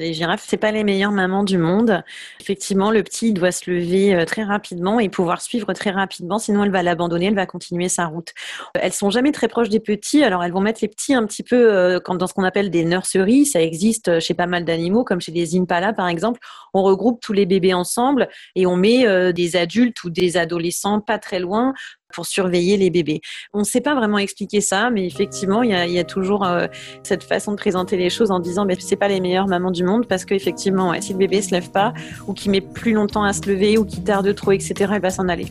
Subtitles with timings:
[0.00, 2.02] Les girafes, c'est pas les meilleures mamans du monde.
[2.40, 6.64] Effectivement, le petit doit se lever euh, très rapidement et pouvoir suivre très rapidement, sinon
[6.64, 8.32] elle va l'abandonner, elle va continuer sa route.
[8.74, 11.42] Elles sont jamais très proches des petits, alors elles vont mettre les petits un petit
[11.42, 13.44] peu euh, dans ce qu'on appelle des nurseries.
[13.44, 16.40] Ça existe chez pas mal d'animaux, comme chez les impalas par exemple.
[16.72, 21.00] On regroupe tous les bébés ensemble et on met euh, des adultes ou des adolescents
[21.00, 21.74] pas très loin
[22.12, 23.20] pour surveiller les bébés.
[23.52, 26.66] On ne sait pas vraiment expliquer ça, mais effectivement, il y a, toujours euh,
[27.02, 29.84] cette façon de présenter les choses en disant, mais c'est pas les meilleures mamans du
[29.84, 31.92] monde parce qu'effectivement, si le bébé se lève pas
[32.26, 35.10] ou qu'il met plus longtemps à se lever ou qu'il tarde trop, etc., il va
[35.10, 35.46] s'en aller.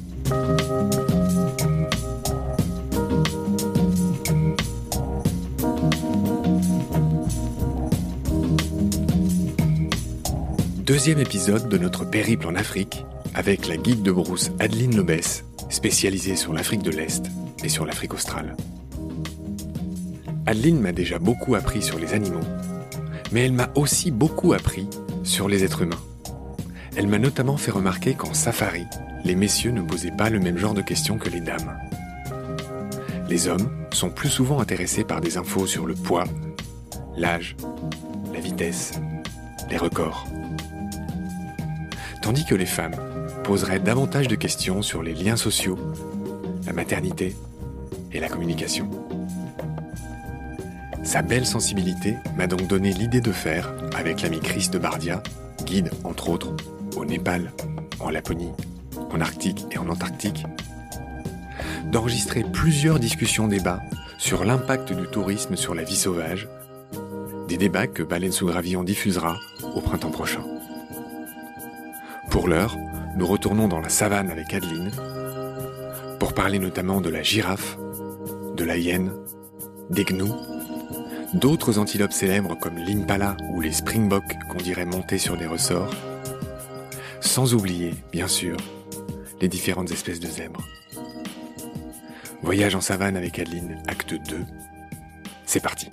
[10.89, 13.05] Deuxième épisode de notre périple en Afrique
[13.35, 17.25] avec la guide de brousse Adeline Lobès spécialisée sur l'Afrique de l'Est
[17.63, 18.55] et sur l'Afrique australe.
[20.45, 22.39] Adeline m'a déjà beaucoup appris sur les animaux,
[23.31, 24.87] mais elle m'a aussi beaucoup appris
[25.23, 26.01] sur les êtres humains.
[26.95, 28.85] Elle m'a notamment fait remarquer qu'en safari,
[29.23, 31.77] les messieurs ne posaient pas le même genre de questions que les dames.
[33.29, 36.23] Les hommes sont plus souvent intéressés par des infos sur le poids,
[37.15, 37.55] l'âge,
[38.33, 38.93] la vitesse,
[39.69, 40.25] les records.
[42.21, 42.95] Tandis que les femmes
[43.49, 45.75] poserait davantage de questions sur les liens sociaux,
[46.67, 47.35] la maternité
[48.11, 48.87] et la communication.
[51.01, 55.23] Sa belle sensibilité m'a donc donné l'idée de faire, avec l'ami Chris de Bardia,
[55.65, 56.55] guide entre autres
[56.95, 57.51] au Népal,
[57.99, 58.51] en Laponie,
[59.09, 60.45] en Arctique et en Antarctique,
[61.91, 63.81] d'enregistrer plusieurs discussions débats
[64.19, 66.47] sur l'impact du tourisme sur la vie sauvage,
[67.47, 68.51] des débats que Baleine sous
[68.83, 69.39] diffusera
[69.73, 70.43] au printemps prochain.
[72.29, 72.77] Pour l'heure,
[73.15, 74.91] nous retournons dans la savane avec Adeline
[76.19, 77.77] pour parler notamment de la girafe,
[78.55, 79.13] de la hyène,
[79.89, 80.35] des gnous,
[81.33, 85.93] d'autres antilopes célèbres comme l'impala ou les springboks qu'on dirait monter sur des ressorts,
[87.21, 88.57] sans oublier, bien sûr,
[89.41, 90.65] les différentes espèces de zèbres.
[92.41, 94.45] Voyage en savane avec Adeline, acte 2.
[95.45, 95.89] C'est parti.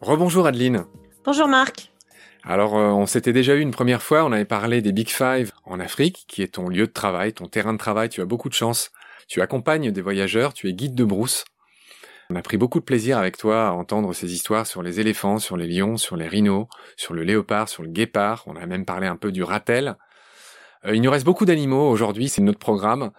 [0.00, 0.84] Rebonjour Adeline.
[1.24, 1.90] Bonjour Marc.
[2.50, 5.52] Alors, euh, on s'était déjà eu une première fois, on avait parlé des Big Five
[5.66, 8.48] en Afrique, qui est ton lieu de travail, ton terrain de travail, tu as beaucoup
[8.48, 8.90] de chance.
[9.28, 11.44] Tu accompagnes des voyageurs, tu es guide de brousse.
[12.30, 15.38] On a pris beaucoup de plaisir avec toi à entendre ces histoires sur les éléphants,
[15.38, 18.44] sur les lions, sur les rhinos, sur le léopard, sur le guépard.
[18.46, 19.96] On a même parlé un peu du ratel.
[20.86, 23.10] Euh, il nous reste beaucoup d'animaux aujourd'hui, c'est notre programme.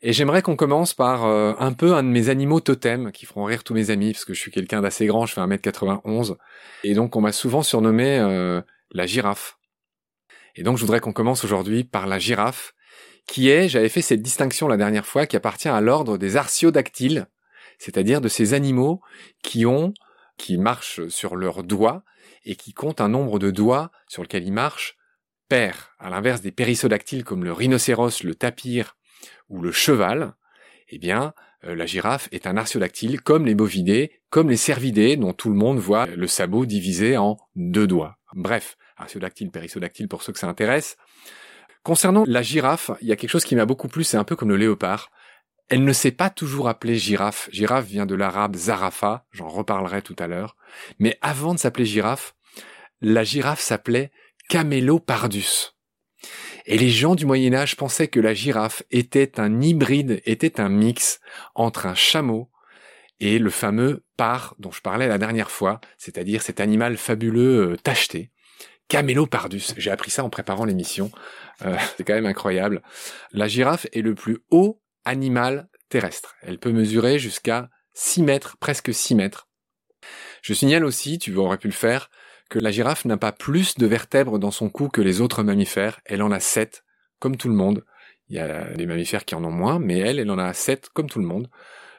[0.00, 3.44] Et j'aimerais qu'on commence par euh, un peu un de mes animaux totems qui feront
[3.44, 6.36] rire tous mes amis, parce que je suis quelqu'un d'assez grand, je fais 1m91.
[6.84, 8.18] Et donc on m'a souvent surnommé
[8.90, 9.58] la girafe.
[10.54, 12.74] Et donc je voudrais qu'on commence aujourd'hui par la girafe,
[13.26, 17.26] qui est, j'avais fait cette distinction la dernière fois, qui appartient à l'ordre des artiodactyles,
[17.78, 19.00] c'est-à-dire de ces animaux
[19.42, 19.94] qui ont,
[20.36, 22.02] qui marchent sur leurs doigts
[22.44, 24.96] et qui comptent un nombre de doigts sur lequel ils marchent
[25.48, 28.96] pair, à l'inverse des périssodactyles comme le rhinocéros, le tapir
[29.48, 30.34] ou le cheval,
[30.88, 31.34] eh bien,
[31.64, 35.56] euh, la girafe est un artiodactyle comme les bovidés, comme les cervidés dont tout le
[35.56, 38.17] monde voit le sabot divisé en deux doigts.
[38.34, 40.96] Bref, artiodactyle, périssodactyle pour ceux que ça intéresse.
[41.82, 44.36] Concernant la girafe, il y a quelque chose qui m'a beaucoup plu, c'est un peu
[44.36, 45.10] comme le léopard.
[45.68, 47.48] Elle ne s'est pas toujours appelée girafe.
[47.52, 50.56] Girafe vient de l'arabe zarafa, j'en reparlerai tout à l'heure.
[50.98, 52.34] Mais avant de s'appeler girafe,
[53.00, 54.10] la girafe s'appelait
[54.48, 55.74] Camélopardus.
[56.66, 60.68] Et les gens du Moyen Âge pensaient que la girafe était un hybride, était un
[60.68, 61.20] mix
[61.54, 62.50] entre un chameau
[63.20, 67.76] et le fameux par dont je parlais la dernière fois, c'est-à-dire cet animal fabuleux euh,
[67.76, 68.30] tacheté.
[68.88, 69.74] Camélopardus.
[69.76, 71.10] J'ai appris ça en préparant l'émission.
[71.62, 72.82] Euh, c'est quand même incroyable.
[73.32, 76.36] La girafe est le plus haut animal terrestre.
[76.42, 79.48] Elle peut mesurer jusqu'à 6 mètres, presque 6 mètres.
[80.42, 82.10] Je signale aussi, tu aurais pu le faire,
[82.48, 86.00] que la girafe n'a pas plus de vertèbres dans son cou que les autres mammifères.
[86.04, 86.84] Elle en a sept,
[87.18, 87.84] comme tout le monde.
[88.28, 90.88] Il y a des mammifères qui en ont moins, mais elle, elle en a sept,
[90.90, 91.48] comme tout le monde.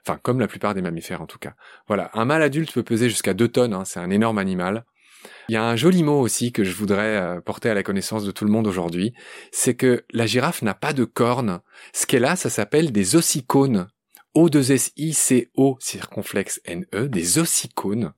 [0.09, 1.53] Enfin, comme la plupart des mammifères en tout cas.
[1.87, 4.85] Voilà, un mâle adulte peut peser jusqu'à 2 tonnes, hein, c'est un énorme animal.
[5.49, 8.23] Il y a un joli mot aussi que je voudrais euh, porter à la connaissance
[8.23, 9.13] de tout le monde aujourd'hui,
[9.51, 11.59] c'est que la girafe n'a pas de cornes.
[11.93, 13.87] Ce qu'elle a, ça s'appelle des ossicones.
[14.35, 18.13] O2SICO circonflexe NE, des ossicones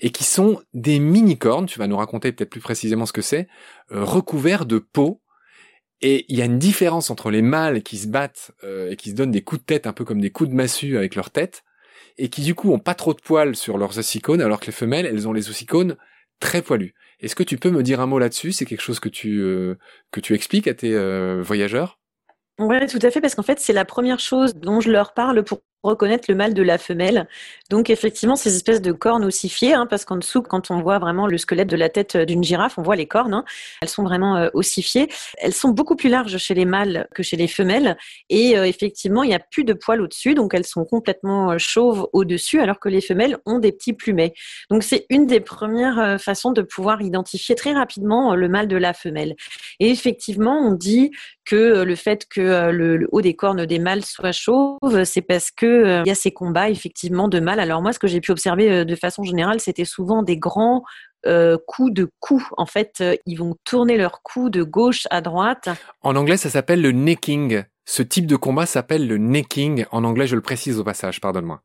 [0.00, 3.48] et qui sont des mini-cornes, tu vas nous raconter peut-être plus précisément ce que c'est,
[3.92, 5.20] euh, recouverts de peau.
[6.06, 9.08] Et il y a une différence entre les mâles qui se battent euh, et qui
[9.08, 11.30] se donnent des coups de tête un peu comme des coups de massue avec leur
[11.30, 11.64] tête,
[12.18, 14.72] et qui du coup ont pas trop de poils sur leurs ossicones, alors que les
[14.72, 15.96] femelles, elles ont les ossicones
[16.40, 16.92] très poilus.
[17.20, 18.52] Est-ce que tu peux me dire un mot là-dessus?
[18.52, 19.78] C'est quelque chose que tu euh,
[20.10, 20.94] que tu expliques à tes
[21.40, 21.98] voyageurs?
[22.58, 25.42] Oui, tout à fait, parce qu'en fait, c'est la première chose dont je leur parle
[25.42, 27.28] pour reconnaître le mâle de la femelle.
[27.70, 31.26] Donc effectivement, ces espèces de cornes ossifiées, hein, parce qu'en dessous, quand on voit vraiment
[31.26, 33.34] le squelette de la tête d'une girafe, on voit les cornes.
[33.34, 33.44] Hein.
[33.80, 35.08] elles sont vraiment euh, ossifiées.
[35.38, 37.96] Elles sont beaucoup plus larges chez les mâles que chez les femelles.
[38.28, 41.58] Et euh, effectivement, il n'y a plus de poils au-dessus, donc elles sont complètement euh,
[41.58, 44.34] chauves au-dessus, alors que les femelles ont des petits plumets.
[44.70, 48.92] Donc c'est une des premières façons de pouvoir identifier très rapidement le mâle de la
[48.92, 49.36] femelle.
[49.80, 51.10] Et effectivement, on dit
[51.44, 55.73] que le fait que le, haut des cornes des mâles soit chauve, c'est parce que
[55.74, 57.60] euh, il y a ces combats effectivement de mal.
[57.60, 60.84] Alors moi, ce que j'ai pu observer euh, de façon générale, c'était souvent des grands
[61.26, 62.46] euh, coups de cou.
[62.56, 65.68] En fait, ils vont tourner leur cou de gauche à droite.
[66.02, 67.64] En anglais, ça s'appelle le necking.
[67.86, 69.86] Ce type de combat s'appelle le necking.
[69.90, 71.60] En anglais, je le précise au passage, pardonne-moi.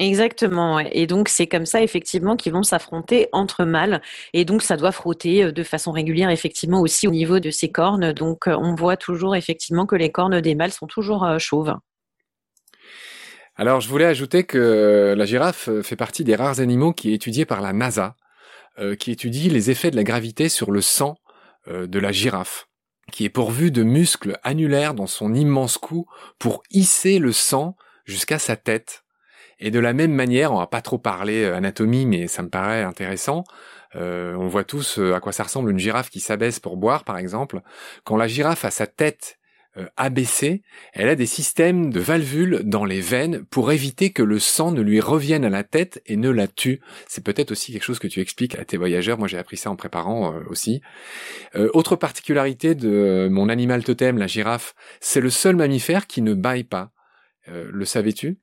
[0.00, 0.80] Exactement.
[0.80, 4.02] Et donc, c'est comme ça, effectivement, qu'ils vont s'affronter entre mâles.
[4.32, 8.12] Et donc, ça doit frotter de façon régulière, effectivement, aussi au niveau de ces cornes.
[8.12, 11.74] Donc, on voit toujours, effectivement, que les cornes des mâles sont toujours chauves.
[13.56, 17.44] Alors, je voulais ajouter que la girafe fait partie des rares animaux qui est étudié
[17.44, 18.16] par la NASA,
[18.80, 21.16] euh, qui étudie les effets de la gravité sur le sang
[21.68, 22.68] euh, de la girafe,
[23.12, 26.06] qui est pourvu de muscles annulaires dans son immense cou
[26.40, 29.04] pour hisser le sang jusqu'à sa tête.
[29.60, 32.48] Et de la même manière, on va pas trop parler euh, anatomie, mais ça me
[32.48, 33.44] paraît intéressant.
[33.94, 37.60] on voit tous à quoi ça ressemble une girafe qui s'abaisse pour boire, par exemple.
[38.02, 39.43] Quand la girafe a sa tête euh,
[39.96, 40.62] abaissée,
[40.92, 44.80] elle a des systèmes de valvules dans les veines pour éviter que le sang ne
[44.80, 46.80] lui revienne à la tête et ne la tue.
[47.08, 49.18] C'est peut-être aussi quelque chose que tu expliques à tes voyageurs.
[49.18, 50.80] Moi, j'ai appris ça en préparant euh, aussi.
[51.56, 56.34] Euh, autre particularité de mon animal totem, la girafe, c'est le seul mammifère qui ne
[56.34, 56.92] baille pas.
[57.46, 58.38] le savais-tu?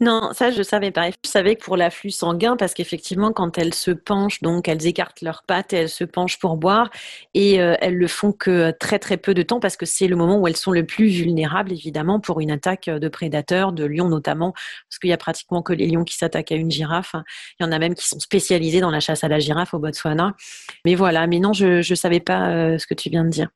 [0.00, 1.10] Non, ça je savais pas.
[1.10, 5.22] Je savais que pour l'afflux sanguin, parce qu'effectivement, quand elles se penchent, donc elles écartent
[5.22, 6.90] leurs pattes et elles se penchent pour boire,
[7.34, 10.16] et euh, elles le font que très très peu de temps, parce que c'est le
[10.16, 14.08] moment où elles sont le plus vulnérables, évidemment, pour une attaque de prédateurs, de lions
[14.08, 17.14] notamment, parce qu'il y a pratiquement que les lions qui s'attaquent à une girafe.
[17.58, 19.78] Il y en a même qui sont spécialisés dans la chasse à la girafe au
[19.78, 20.34] Botswana.
[20.84, 23.48] Mais voilà, mais non, je ne savais pas euh, ce que tu viens de dire.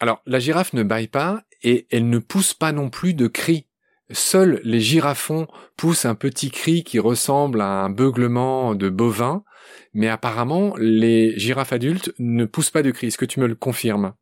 [0.00, 3.66] Alors, la girafe ne baille pas et elle ne pousse pas non plus de cris.
[4.10, 5.46] Seuls les girafons
[5.76, 9.44] poussent un petit cri qui ressemble à un beuglement de bovin,
[9.92, 13.08] mais apparemment les girafes adultes ne poussent pas de cri.
[13.08, 14.14] Est-ce que tu me le confirmes?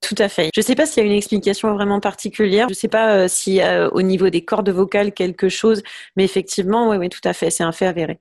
[0.00, 0.50] Tout à fait.
[0.54, 2.66] Je ne sais pas s'il y a une explication vraiment particulière.
[2.68, 5.82] Je ne sais pas euh, si euh, au niveau des cordes vocales quelque chose,
[6.16, 8.18] mais effectivement, oui, oui, tout à fait, c'est un fait avéré.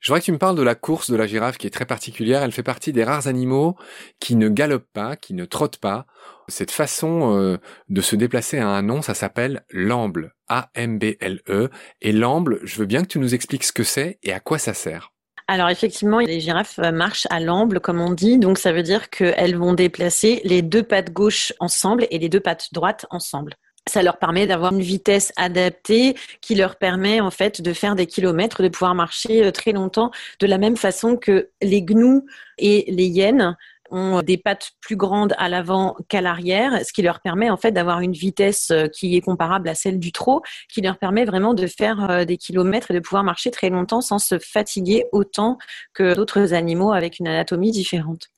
[0.00, 1.86] Je voudrais que tu me parles de la course de la girafe qui est très
[1.86, 2.42] particulière.
[2.42, 3.76] Elle fait partie des rares animaux
[4.20, 6.06] qui ne galopent pas, qui ne trottent pas.
[6.48, 7.58] Cette façon euh,
[7.88, 10.34] de se déplacer à un nom, ça s'appelle l'amble.
[10.48, 11.70] A-M-B-L-E.
[12.02, 14.58] Et l'amble, je veux bien que tu nous expliques ce que c'est et à quoi
[14.58, 15.12] ça sert.
[15.48, 18.38] Alors effectivement, les girafes marchent à l'amble, comme on dit.
[18.38, 22.40] Donc ça veut dire qu'elles vont déplacer les deux pattes gauches ensemble et les deux
[22.40, 23.54] pattes droites ensemble
[23.88, 28.06] ça leur permet d'avoir une vitesse adaptée qui leur permet en fait de faire des
[28.06, 30.10] kilomètres, de pouvoir marcher euh, très longtemps,
[30.40, 32.26] de la même façon que les gnous
[32.58, 33.56] et les hyènes
[33.90, 37.70] ont des pattes plus grandes à l'avant qu'à l'arrière, ce qui leur permet en fait
[37.70, 40.42] d'avoir une vitesse euh, qui est comparable à celle du trot,
[40.72, 44.00] qui leur permet vraiment de faire euh, des kilomètres et de pouvoir marcher très longtemps
[44.00, 45.58] sans se fatiguer autant
[45.94, 48.28] que d'autres animaux avec une anatomie différente.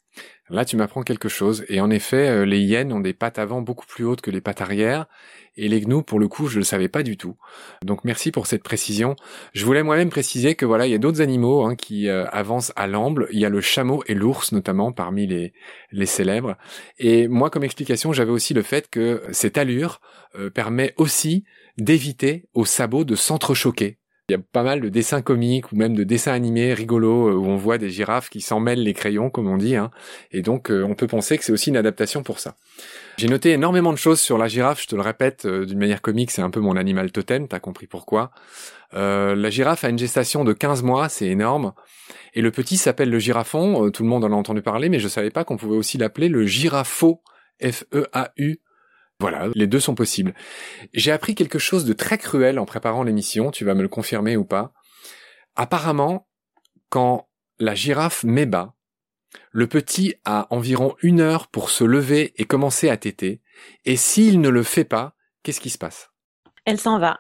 [0.51, 1.65] Là, tu m'apprends quelque chose.
[1.69, 4.41] Et en effet, euh, les hyènes ont des pattes avant beaucoup plus hautes que les
[4.41, 5.07] pattes arrière.
[5.57, 7.37] Et les gnous, pour le coup, je ne le savais pas du tout.
[7.85, 9.17] Donc merci pour cette précision.
[9.53, 12.73] Je voulais moi-même préciser que voilà, il y a d'autres animaux hein, qui euh, avancent
[12.77, 13.29] à l'amble.
[13.33, 15.53] Il y a le chameau et l'ours notamment parmi les,
[15.93, 16.57] les célèbres.
[16.99, 20.01] Et moi, comme explication, j'avais aussi le fait que cette allure
[20.37, 21.45] euh, permet aussi
[21.77, 23.99] d'éviter aux sabots de s'entrechoquer.
[24.31, 27.33] Il y a pas mal de dessins comiques ou même de dessins animés rigolos euh,
[27.33, 29.75] où on voit des girafes qui s'en mêlent les crayons, comme on dit.
[29.75, 29.91] Hein.
[30.33, 32.55] Et donc, euh, on peut penser que c'est aussi une adaptation pour ça.
[33.17, 34.83] J'ai noté énormément de choses sur la girafe.
[34.83, 37.49] Je te le répète euh, d'une manière comique, c'est un peu mon animal totem.
[37.49, 38.31] T'as compris pourquoi.
[38.93, 41.73] la girafe a une gestation de 15 mois, c'est énorme.
[42.35, 43.91] Et le petit s'appelle le girafon.
[43.91, 46.29] tout le monde en a entendu parler, mais je savais pas qu'on pouvait aussi l'appeler
[46.29, 47.23] le girafo.
[47.63, 48.61] F-E-A-U
[49.21, 50.35] voilà, les deux sont possibles.
[50.95, 54.37] J'ai appris quelque chose de très cruel en préparant l'émission, tu vas me le confirmer
[54.37, 54.73] ou pas.
[55.57, 56.29] Apparemment,
[56.89, 58.75] quand la girafe met bas,
[59.51, 63.43] le petit a environ une heure pour se lever et commencer à téter,
[63.85, 66.11] et s'il ne le fait pas, qu'est-ce qui se passe?
[66.65, 67.19] Elle s'en va.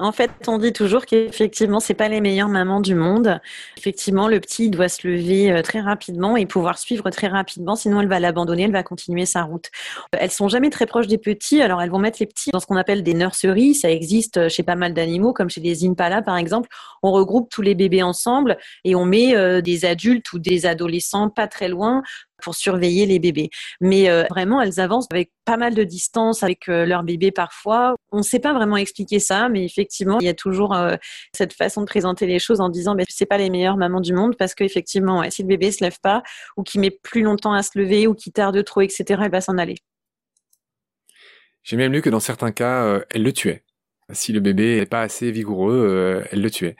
[0.00, 3.38] En fait, on dit toujours qu'effectivement, c'est pas les meilleures mamans du monde.
[3.76, 8.00] Effectivement, le petit doit se lever euh, très rapidement et pouvoir suivre très rapidement, sinon
[8.00, 9.70] elle va l'abandonner, elle va continuer sa route.
[10.12, 12.66] Elles sont jamais très proches des petits, alors elles vont mettre les petits dans ce
[12.66, 13.74] qu'on appelle des nurseries.
[13.74, 16.70] Ça existe chez pas mal d'animaux, comme chez les impalas par exemple.
[17.02, 21.28] On regroupe tous les bébés ensemble et on met euh, des adultes ou des adolescents
[21.28, 22.02] pas très loin
[22.40, 23.50] pour surveiller les bébés.
[23.80, 27.94] Mais euh, vraiment, elles avancent avec pas mal de distance avec euh, leur bébé parfois.
[28.12, 30.96] On ne sait pas vraiment expliquer ça, mais effectivement, il y a toujours euh,
[31.34, 34.12] cette façon de présenter les choses en disant ben, c'est pas les meilleures mamans du
[34.12, 36.22] monde parce qu'effectivement, si le bébé se lève pas
[36.56, 39.40] ou qu'il met plus longtemps à se lever ou qu'il tarde trop, etc., elle va
[39.40, 39.76] s'en aller.
[41.62, 43.64] J'ai même lu que dans certains cas, elle le tuait.
[44.12, 46.76] Si le bébé n'est pas assez vigoureux, elle le tuait.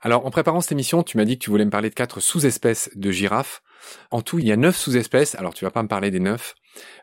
[0.00, 2.20] Alors, en préparant cette émission, tu m'as dit que tu voulais me parler de quatre
[2.20, 3.62] sous-espèces de girafes.
[4.10, 5.34] En tout, il y a neuf sous-espèces.
[5.34, 6.54] Alors, tu vas pas me parler des neuf.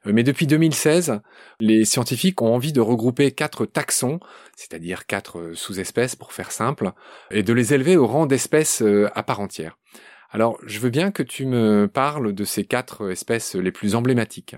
[0.08, 1.20] Euh, mais depuis 2016,
[1.60, 4.20] les scientifiques ont envie de regrouper quatre taxons,
[4.56, 6.92] c'est-à-dire quatre euh, sous-espèces pour faire simple,
[7.32, 9.78] et de les élever au rang d'espèces euh, à part entière.
[10.30, 14.56] Alors, je veux bien que tu me parles de ces quatre espèces les plus emblématiques.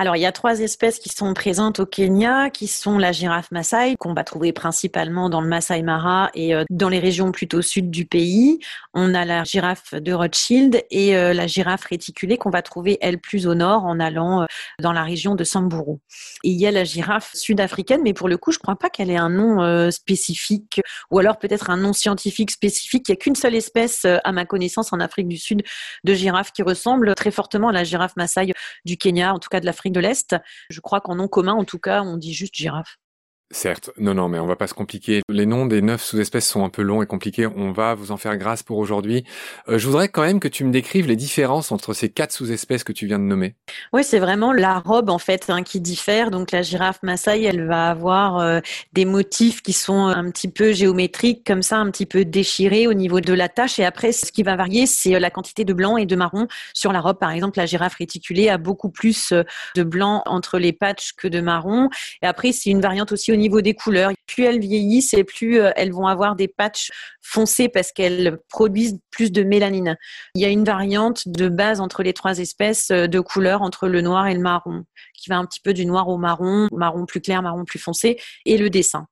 [0.00, 3.50] Alors, il y a trois espèces qui sont présentes au Kenya, qui sont la girafe
[3.50, 7.62] Maasai, qu'on va trouver principalement dans le Masai Mara et euh, dans les régions plutôt
[7.62, 8.60] sud du pays.
[8.94, 13.18] On a la girafe de Rothschild et euh, la girafe réticulée qu'on va trouver, elle,
[13.18, 14.46] plus au nord en allant euh,
[14.80, 15.96] dans la région de Samburu.
[16.44, 18.90] Et il y a la girafe sud-africaine, mais pour le coup, je ne crois pas
[18.90, 23.08] qu'elle ait un nom spécifique ou alors peut-être un nom scientifique spécifique.
[23.08, 25.64] Il n'y a qu'une seule espèce, à ma connaissance, en Afrique du Sud
[26.04, 28.52] de girafe qui ressemble très fortement à la girafe Maasai
[28.84, 30.36] du Kenya, en tout cas de l'Afrique de l'Est.
[30.70, 32.96] Je crois qu'en nom commun, en tout cas, on dit juste girafe.
[33.50, 35.22] Certes, non, non, mais on va pas se compliquer.
[35.30, 37.46] Les noms des neuf sous-espèces sont un peu longs et compliqués.
[37.46, 39.24] On va vous en faire grâce pour aujourd'hui.
[39.70, 42.84] Euh, je voudrais quand même que tu me décrives les différences entre ces quatre sous-espèces
[42.84, 43.54] que tu viens de nommer.
[43.94, 46.30] Oui, c'est vraiment la robe en fait hein, qui diffère.
[46.30, 48.60] Donc la girafe Maasai, elle va avoir euh,
[48.92, 52.92] des motifs qui sont un petit peu géométriques, comme ça, un petit peu déchirés au
[52.92, 53.78] niveau de la tache.
[53.78, 56.48] Et après, ce qui va varier, c'est euh, la quantité de blanc et de marron
[56.74, 57.18] sur la robe.
[57.18, 59.32] Par exemple, la girafe réticulée a beaucoup plus
[59.74, 61.88] de blanc entre les patchs que de marron.
[62.20, 64.12] Et après, c'est une variante aussi au niveau des couleurs.
[64.26, 66.90] Plus elles vieillissent et plus euh, elles vont avoir des patchs
[67.22, 69.96] foncés parce qu'elles produisent plus de mélanine.
[70.34, 73.88] Il y a une variante de base entre les trois espèces euh, de couleurs entre
[73.88, 77.06] le noir et le marron, qui va un petit peu du noir au marron, marron
[77.06, 79.06] plus clair, marron plus foncé, et le dessin.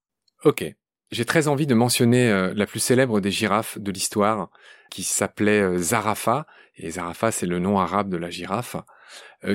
[0.44, 0.64] Ok.
[1.12, 4.50] J'ai très envie de mentionner euh, la plus célèbre des girafes de l'histoire,
[4.90, 8.76] qui s'appelait Zarafa, et Zarafa c'est le nom arabe de la girafe,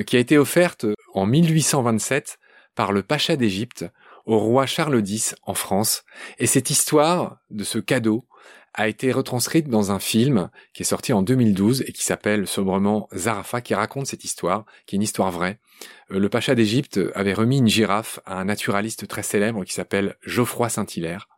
[0.06, 2.38] qui a été offerte en 1827
[2.74, 3.84] par le pacha d'Égypte
[4.26, 6.04] au roi Charles X en France.
[6.38, 8.26] Et cette histoire de ce cadeau
[8.74, 13.08] a été retranscrite dans un film qui est sorti en 2012 et qui s'appelle sobrement
[13.14, 15.58] Zarafa, qui raconte cette histoire, qui est une histoire vraie.
[16.10, 20.16] Euh, le pacha d'Égypte avait remis une girafe à un naturaliste très célèbre qui s'appelle
[20.22, 21.28] Geoffroy Saint-Hilaire.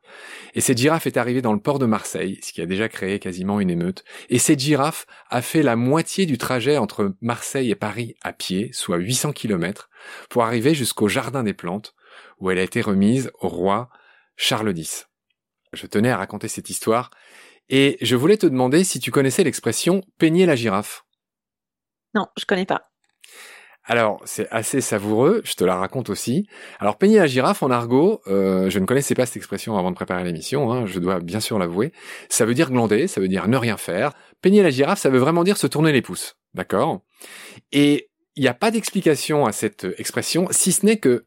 [0.55, 3.19] Et cette girafe est arrivée dans le port de Marseille, ce qui a déjà créé
[3.19, 4.05] quasiment une émeute.
[4.29, 8.71] Et cette girafe a fait la moitié du trajet entre Marseille et Paris à pied,
[8.73, 9.91] soit 800 km,
[10.29, 11.95] pour arriver jusqu'au Jardin des Plantes,
[12.38, 13.88] où elle a été remise au roi
[14.37, 15.09] Charles X.
[15.73, 17.11] Je tenais à raconter cette histoire
[17.68, 21.04] et je voulais te demander si tu connaissais l'expression peigner la girafe.
[22.14, 22.83] Non, je connais pas.
[23.87, 26.47] Alors, c'est assez savoureux, je te la raconte aussi.
[26.80, 29.97] Alors, peigner la girafe en argot, euh, je ne connaissais pas cette expression avant de
[29.97, 31.92] préparer l'émission, hein, je dois bien sûr l'avouer.
[32.30, 34.12] Ça veut dire glander, ça veut dire ne rien faire.
[34.40, 37.02] Peigner la girafe, ça veut vraiment dire se tourner les pouces, d'accord?
[37.73, 41.26] Et il n'y a pas d'explication à cette expression, si ce n'est que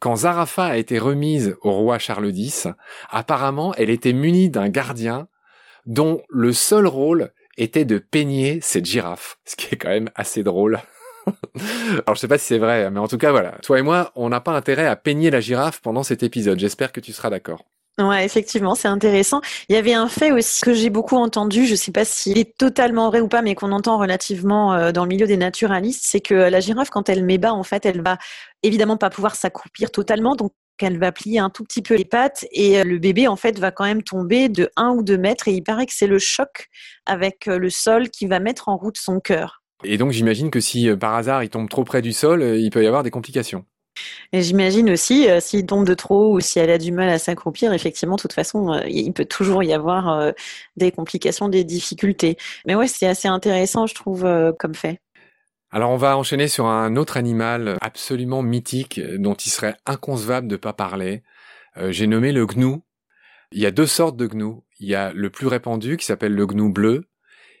[0.00, 2.68] quand Zarafa a été remise au roi Charles X,
[3.10, 5.28] apparemment elle était munie d'un gardien
[5.86, 10.42] dont le seul rôle était de peigner cette girafe, ce qui est quand même assez
[10.42, 10.80] drôle.
[12.06, 14.12] Alors je sais pas si c'est vrai, mais en tout cas voilà, toi et moi,
[14.14, 16.58] on n'a pas intérêt à peigner la girafe pendant cet épisode.
[16.58, 17.64] J'espère que tu seras d'accord.
[17.98, 19.40] Ouais, effectivement, c'est intéressant.
[19.68, 22.38] Il y avait un fait aussi que j'ai beaucoup entendu, je ne sais pas s'il
[22.38, 26.02] est totalement vrai ou pas, mais qu'on entend relativement euh, dans le milieu des naturalistes,
[26.04, 28.16] c'est que la girafe, quand elle met bas, en fait, elle va
[28.62, 32.46] évidemment pas pouvoir s'accroupir totalement, donc elle va plier un tout petit peu les pattes
[32.52, 35.48] et euh, le bébé en fait va quand même tomber de 1 ou 2 mètres
[35.48, 36.68] et il paraît que c'est le choc
[37.04, 39.64] avec euh, le sol qui va mettre en route son cœur.
[39.82, 42.84] Et donc j'imagine que si par hasard il tombe trop près du sol, il peut
[42.84, 43.64] y avoir des complications.
[44.32, 47.18] Et j'imagine aussi, euh, s'il tombe de trop ou si elle a du mal à
[47.18, 50.32] s'accroupir, effectivement, de toute façon, euh, il peut toujours y avoir euh,
[50.76, 52.36] des complications, des difficultés.
[52.66, 54.26] Mais ouais, c'est assez intéressant, je trouve,
[54.58, 55.00] comme fait.
[55.70, 60.56] Alors on va enchaîner sur un autre animal absolument mythique dont il serait inconcevable de
[60.56, 61.22] pas parler.
[61.90, 62.82] J'ai nommé le gnou.
[63.52, 64.64] Il y a deux sortes de gnous.
[64.80, 67.04] Il y a le plus répandu qui s'appelle le gnou bleu.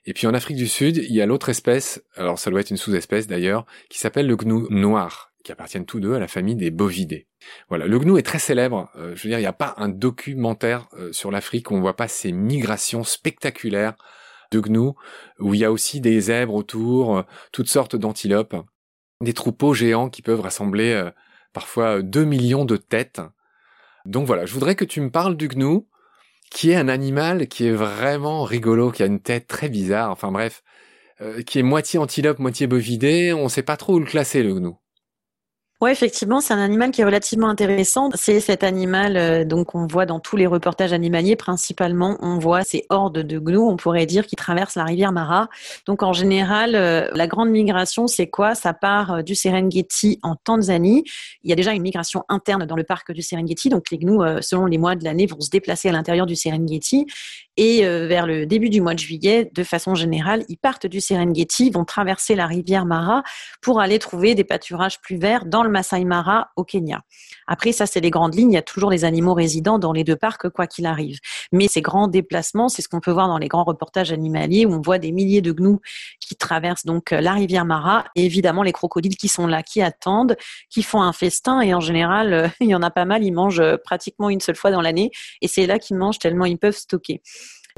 [0.06, 2.70] Et puis en Afrique du Sud, il y a l'autre espèce, alors ça doit être
[2.70, 6.56] une sous-espèce d'ailleurs, qui s'appelle le gnou noir qui appartiennent tous deux à la famille
[6.56, 7.26] des bovidés.
[7.70, 8.90] Voilà, le gnou est très célèbre.
[8.96, 11.80] Euh, je veux dire, il n'y a pas un documentaire euh, sur l'Afrique où on
[11.80, 13.94] voit pas ces migrations spectaculaires
[14.50, 14.94] de gnous,
[15.38, 18.56] où il y a aussi des zèbres autour, euh, toutes sortes d'antilopes,
[19.22, 21.02] des troupeaux géants qui peuvent rassembler
[21.54, 23.22] parfois 2 millions de têtes.
[24.04, 25.88] Donc voilà, je voudrais que tu me parles du gnou,
[26.50, 30.10] qui est un animal qui est vraiment rigolo, qui a une tête très bizarre.
[30.10, 30.62] Enfin bref,
[31.46, 33.32] qui est moitié antilope, moitié bovidé.
[33.32, 34.78] On sait pas trop où le classer, le gnou.
[35.80, 38.10] Ouais, effectivement, c'est un animal qui est relativement intéressant.
[38.14, 42.64] C'est cet animal euh, donc on voit dans tous les reportages animaliers, principalement, on voit
[42.64, 45.48] ces hordes de gnous, on pourrait dire, qui traversent la rivière Mara.
[45.86, 48.56] Donc en général, euh, la grande migration, c'est quoi?
[48.56, 51.04] Ça part euh, du Serengeti en Tanzanie.
[51.44, 53.68] Il y a déjà une migration interne dans le parc du Serengeti.
[53.68, 57.06] Donc les gnous, selon les mois de l'année, vont se déplacer à l'intérieur du Serengeti.
[57.56, 61.70] Et vers le début du mois de juillet, de façon générale, ils partent du Serengeti,
[61.70, 63.24] vont traverser la rivière Mara
[63.60, 67.02] pour aller trouver des pâturages plus verts dans le Masai Mara au Kenya.
[67.46, 68.50] Après, ça, c'est les grandes lignes.
[68.50, 71.18] Il y a toujours des animaux résidents dans les deux parcs, quoi qu'il arrive.
[71.52, 74.72] Mais ces grands déplacements, c'est ce qu'on peut voir dans les grands reportages animaliers où
[74.72, 75.80] on voit des milliers de gnous
[76.20, 80.36] qui traversent donc la rivière Mara et évidemment les crocodiles qui sont là, qui attendent,
[80.70, 83.22] qui font un festin et en général, il y en a pas mal.
[83.22, 85.10] Ils mangent pratiquement une seule fois dans l'année
[85.40, 87.22] et c'est là qu'ils mangent tellement ils peuvent stocker.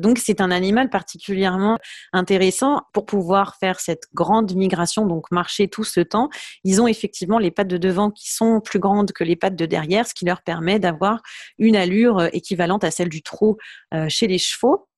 [0.00, 1.78] Donc c'est un animal particulièrement
[2.12, 6.28] intéressant pour pouvoir faire cette grande migration, donc marcher tout ce temps.
[6.64, 9.66] Ils ont effectivement les pattes de devant qui sont plus grandes que les pattes de
[9.66, 11.20] derrière, ce qui leur permet d'avoir
[11.58, 13.58] une allure équivalente à celle du trot
[13.94, 14.89] euh, chez les chevaux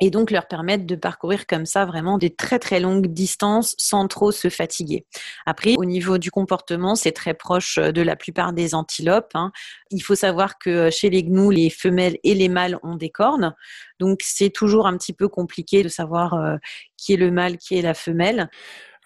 [0.00, 4.08] et donc leur permettre de parcourir comme ça vraiment des très très longues distances sans
[4.08, 5.06] trop se fatiguer.
[5.46, 9.32] Après, au niveau du comportement, c'est très proche de la plupart des antilopes.
[9.34, 9.52] Hein.
[9.90, 13.54] Il faut savoir que chez les gnous, les femelles et les mâles ont des cornes,
[14.00, 16.56] donc c'est toujours un petit peu compliqué de savoir euh,
[16.96, 18.48] qui est le mâle, qui est la femelle.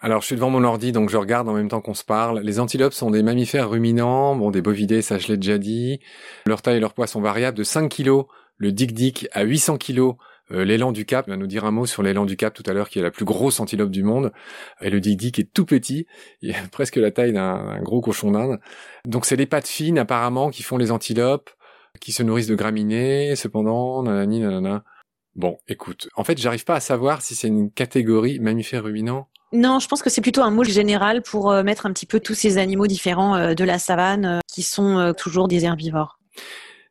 [0.01, 2.39] Alors, je suis devant mon ordi, donc je regarde en même temps qu'on se parle.
[2.39, 5.99] Les antilopes sont des mammifères ruminants, bon, des bovidés, ça je l'ai déjà dit.
[6.45, 8.23] Leur taille et leur poids sont variables de 5 kg,
[8.57, 10.13] le dik-dik à 800 kg,
[10.51, 12.73] euh, l'élan du Cap, va nous dire un mot sur l'élan du Cap tout à
[12.73, 14.31] l'heure, qui est la plus grosse antilope du monde.
[14.81, 16.07] Et le Dik Dik est tout petit,
[16.41, 18.59] il a presque la taille d'un gros cochon d'Inde.
[19.05, 21.49] Donc c'est les pattes fines apparemment qui font les antilopes,
[21.99, 24.83] qui se nourrissent de graminées, cependant, nanani, nanana.
[25.35, 29.27] Bon, écoute, en fait, j'arrive pas à savoir si c'est une catégorie mammifère ruminant.
[29.51, 32.19] Non, je pense que c'est plutôt un mot général pour euh, mettre un petit peu
[32.19, 36.19] tous ces animaux différents euh, de la savane qui sont toujours des herbivores.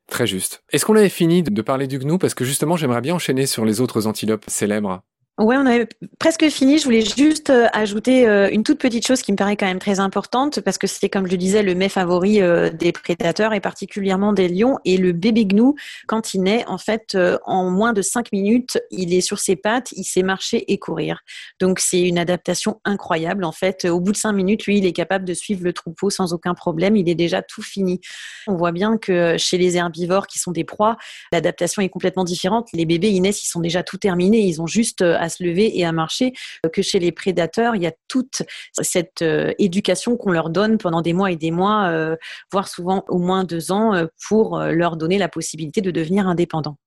[0.08, 0.62] Très juste.
[0.70, 3.64] Est-ce qu'on avait fini de parler du gnou Parce que justement, j'aimerais bien enchaîner sur
[3.64, 5.02] les autres antilopes célèbres.
[5.38, 6.78] Ouais, on avait presque fini.
[6.78, 9.78] Je voulais juste euh, ajouter euh, une toute petite chose qui me paraît quand même
[9.78, 13.52] très importante parce que c'est comme je le disais le mets favori euh, des prédateurs
[13.52, 14.78] et particulièrement des lions.
[14.84, 15.76] Et le bébé gnou,
[16.08, 19.92] quand il naît, en fait, en moins de cinq minutes, il est sur ses pattes,
[19.92, 21.20] il sait marcher et courir.
[21.60, 23.44] Donc c'est une adaptation incroyable.
[23.44, 26.10] En fait, au bout de cinq minutes, lui, il est capable de suivre le troupeau
[26.10, 26.96] sans aucun problème.
[26.96, 28.00] Il est déjà tout fini.
[28.48, 30.96] On voit bien que chez les herbivores qui sont des proies,
[31.30, 32.70] l'adaptation est complètement différente.
[32.72, 34.40] Les bébés, ils naissent, ils sont déjà tout terminés.
[34.40, 36.32] Ils ont juste à se lever et à marcher,
[36.64, 38.42] euh, que chez les prédateurs, il y a toute
[38.80, 42.16] cette euh, éducation qu'on leur donne pendant des mois et des mois, euh,
[42.52, 46.78] voire souvent au moins deux ans, pour leur donner la possibilité de devenir indépendants.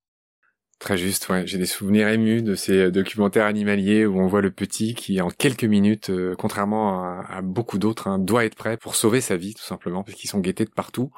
[0.80, 1.27] Très juste.
[1.45, 5.30] J'ai des souvenirs émus de ces documentaires animaliers où on voit le petit qui, en
[5.30, 9.63] quelques minutes, contrairement à, beaucoup d'autres, hein, doit être prêt pour sauver sa vie, tout
[9.63, 11.12] simplement, parce qu'ils sont guettés de partout.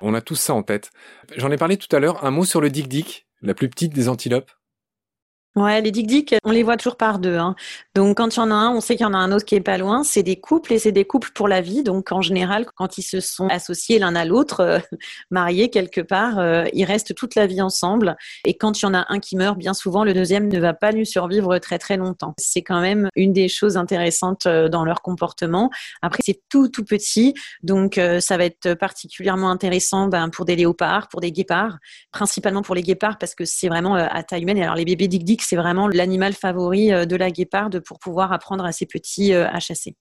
[0.00, 0.90] On a tous ça en tête.
[1.36, 2.24] J'en ai parlé tout à l'heure.
[2.24, 4.50] Un mot sur le dik-dik, la plus petite des antilopes.
[5.56, 7.36] Ouais, les dick-dick, on les voit toujours par deux.
[7.36, 7.56] Hein.
[7.96, 9.44] Donc, quand il y en a un, on sait qu'il y en a un autre
[9.44, 10.04] qui est pas loin.
[10.04, 11.82] C'est des couples et c'est des couples pour la vie.
[11.82, 14.78] Donc, en général, quand ils se sont associés l'un à l'autre, euh,
[15.32, 18.16] mariés quelque part, euh, ils restent toute la vie ensemble.
[18.44, 20.72] Et quand il y en a un qui meurt, bien souvent, le deuxième ne va
[20.72, 22.32] pas lui survivre très très longtemps.
[22.38, 25.68] C'est quand même une des choses intéressantes euh, dans leur comportement.
[26.00, 31.08] Après, c'est tout tout petit, donc ça va être particulièrement intéressant ben, pour des léopards,
[31.08, 31.78] pour des guépards,
[32.12, 34.58] principalement pour les guépards parce que c'est vraiment à taille humaine.
[34.62, 35.08] Alors, les bébés
[35.42, 39.48] c'est vraiment l'animal favori euh, de la guéparde pour pouvoir apprendre à ses petits euh,
[39.48, 39.96] à chasser.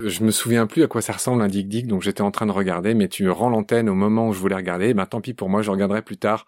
[0.00, 2.52] Je me souviens plus à quoi ça ressemble un dick-dick, donc j'étais en train de
[2.52, 4.92] regarder, mais tu rends l'antenne au moment où je voulais regarder.
[4.92, 6.46] Ben tant pis pour moi, je regarderai plus tard.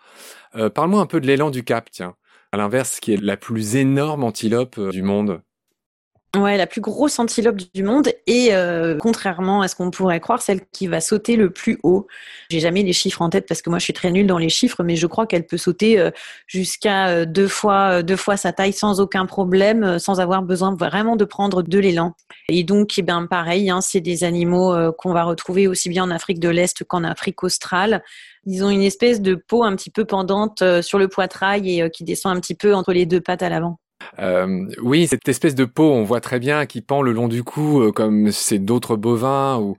[0.57, 2.17] Euh, parle-moi un peu de l'élan du Cap, tiens.
[2.51, 5.43] À l'inverse, qui est la plus énorme antilope du monde.
[6.35, 10.43] Ouais, la plus grosse antilope du monde et euh, contrairement à ce qu'on pourrait croire,
[10.43, 12.07] celle qui va sauter le plus haut.
[12.51, 14.51] J'ai jamais les chiffres en tête parce que moi je suis très nulle dans les
[14.51, 16.11] chiffres, mais je crois qu'elle peut sauter euh,
[16.47, 21.17] jusqu'à euh, deux fois deux fois sa taille sans aucun problème, sans avoir besoin vraiment
[21.17, 22.15] de prendre de l'élan.
[22.51, 26.11] Et donc, eh ben pareil, hein, c'est des animaux qu'on va retrouver aussi bien en
[26.11, 28.03] Afrique de l'Est qu'en Afrique australe.
[28.45, 32.05] Ils ont une espèce de peau un petit peu pendante sur le poitrail et qui
[32.05, 33.79] descend un petit peu entre les deux pattes à l'avant.
[34.19, 37.43] Euh, oui, cette espèce de peau, on voit très bien, qui pend le long du
[37.43, 39.77] cou, euh, comme c'est d'autres bovins ou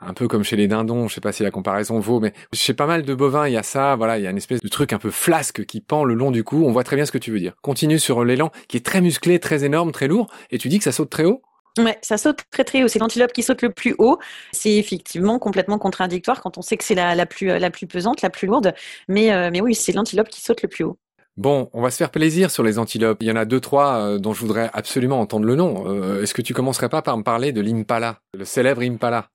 [0.00, 1.08] un peu comme chez les dindons.
[1.08, 3.56] Je sais pas si la comparaison vaut, mais chez pas mal de bovins, il y
[3.56, 3.96] a ça.
[3.96, 6.30] Voilà, il y a une espèce de truc un peu flasque qui pend le long
[6.30, 6.64] du cou.
[6.66, 7.54] On voit très bien ce que tu veux dire.
[7.62, 10.84] Continue sur l'élan, qui est très musclé, très énorme, très lourd, et tu dis que
[10.84, 11.42] ça saute très haut?
[11.78, 12.88] Ouais, ça saute très très haut.
[12.88, 14.18] C'est l'antilope qui saute le plus haut.
[14.52, 18.28] C'est effectivement complètement contradictoire quand on sait que c'est la, plus la plus pesante, la
[18.28, 18.74] plus lourde.
[19.08, 20.98] Mais euh, mais oui, c'est l'antilope qui saute le plus haut.
[21.38, 23.22] Bon, on va se faire plaisir sur les antilopes.
[23.22, 25.84] Il y en a deux, trois euh, dont je voudrais absolument entendre le nom.
[25.86, 29.30] Euh, est-ce que tu commencerais pas par me parler de l'impala, le célèbre impala?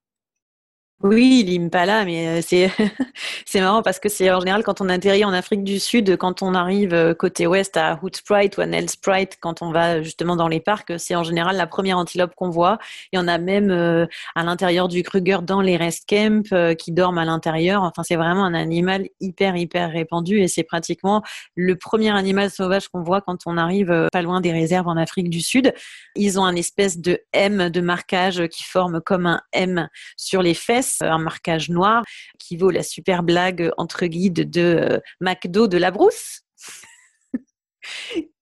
[1.04, 2.42] Oui, l'Impala, mais euh,
[3.46, 6.42] c'est marrant parce que c'est en général quand on atterrit en Afrique du Sud, quand
[6.42, 10.48] on arrive euh, côté ouest à Hootspruit ou à Nelspruit, quand on va justement dans
[10.48, 12.80] les parcs, c'est en général la première antilope qu'on voit.
[13.14, 17.20] Et on a même euh, à l'intérieur du Kruger dans les rest camps qui dorment
[17.20, 17.84] à l'intérieur.
[17.84, 21.22] Enfin, c'est vraiment un animal hyper hyper répandu et c'est pratiquement
[21.56, 25.30] le premier animal sauvage qu'on voit quand on arrive pas loin des réserves en Afrique
[25.30, 25.76] du Sud.
[26.16, 30.56] Ils ont un espèce de M de marquage qui forme comme un M sur les
[30.56, 32.04] fesses un marquage noir
[32.40, 36.42] qui vaut la super blague entre guides de euh, McDo de la brousse.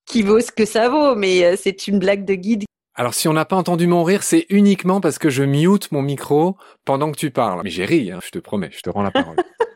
[0.06, 2.64] qui vaut ce que ça vaut, mais euh, c'est une blague de guide.
[2.96, 6.02] Alors si on n'a pas entendu mon rire, c'est uniquement parce que je mute mon
[6.02, 7.62] micro pendant que tu parles.
[7.64, 9.36] Mais j'ai ri, hein, je te promets, je te rends la parole.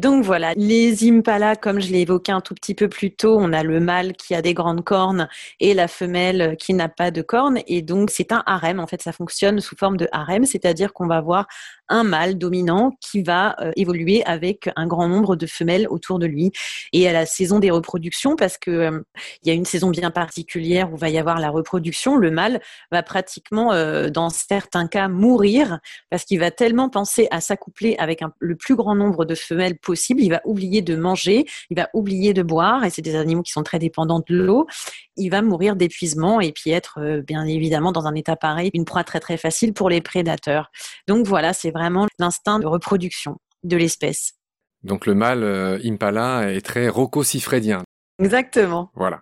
[0.00, 3.52] Donc voilà, les impalas, comme je l'ai évoqué un tout petit peu plus tôt, on
[3.52, 5.28] a le mâle qui a des grandes cornes
[5.60, 7.58] et la femelle qui n'a pas de cornes.
[7.66, 11.06] Et donc c'est un harem, en fait ça fonctionne sous forme de harem, c'est-à-dire qu'on
[11.06, 11.46] va avoir
[11.92, 16.26] un mâle dominant qui va euh, évoluer avec un grand nombre de femelles autour de
[16.26, 16.50] lui.
[16.94, 19.00] Et à la saison des reproductions, parce que euh,
[19.42, 22.60] il y a une saison bien particulière où va y avoir la reproduction, le mâle
[22.90, 25.78] va pratiquement, euh, dans certains cas, mourir
[26.10, 30.22] parce qu'il va tellement penser à s'accoupler avec le plus grand nombre de femelles possible.
[30.22, 33.52] Il va oublier de manger, il va oublier de boire, et c'est des animaux qui
[33.52, 34.66] sont très dépendants de l'eau.
[35.16, 39.04] Il va mourir d'épuisement et puis être bien évidemment dans un état pareil, une proie
[39.04, 40.70] très très facile pour les prédateurs.
[41.06, 44.34] Donc voilà, c'est vraiment l'instinct de reproduction de l'espèce.
[44.82, 47.82] Donc le mâle euh, impala est très rocco-sifrédien.
[48.18, 48.90] Exactement.
[48.94, 49.20] Voilà.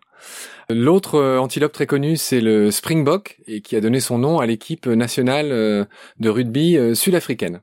[0.68, 4.46] L'autre euh, antilope très connu, c'est le springbok, et qui a donné son nom à
[4.46, 5.84] l'équipe nationale euh,
[6.18, 7.60] de rugby sud-africaine.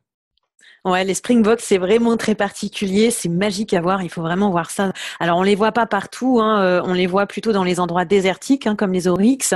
[0.85, 4.69] Ouais, les Springboks, c'est vraiment très particulier, c'est magique à voir, il faut vraiment voir
[4.69, 4.93] ça.
[5.19, 8.05] Alors on les voit pas partout, hein, euh, on les voit plutôt dans les endroits
[8.05, 9.53] désertiques, hein, comme les oryx,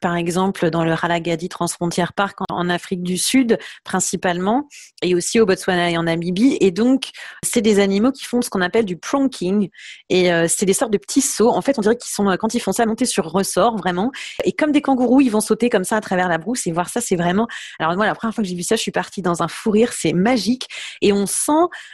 [0.00, 4.68] par exemple dans le Ralagadi Transfrontière Park en, Afrique du Sud principalement,
[5.02, 6.58] et aussi au Botswana et en Namibie.
[6.60, 7.10] Et donc
[7.42, 9.70] c'est des animaux qui font ce qu'on appelle du pronking,
[10.10, 11.50] et euh, c'est des sortes de petits sauts.
[11.50, 14.10] En fait, on dirait qu'ils sont quand ils font ça monter sur ressort vraiment,
[14.44, 16.66] et comme des kangourous, ils vont sauter comme ça à travers la brousse.
[16.66, 17.46] Et voir ça, c'est vraiment.
[17.78, 19.70] Alors moi, la première fois que j'ai vu ça, je suis partie dans un fou
[19.70, 20.65] rire, c'est magique.
[21.02, 21.52] Et on sent,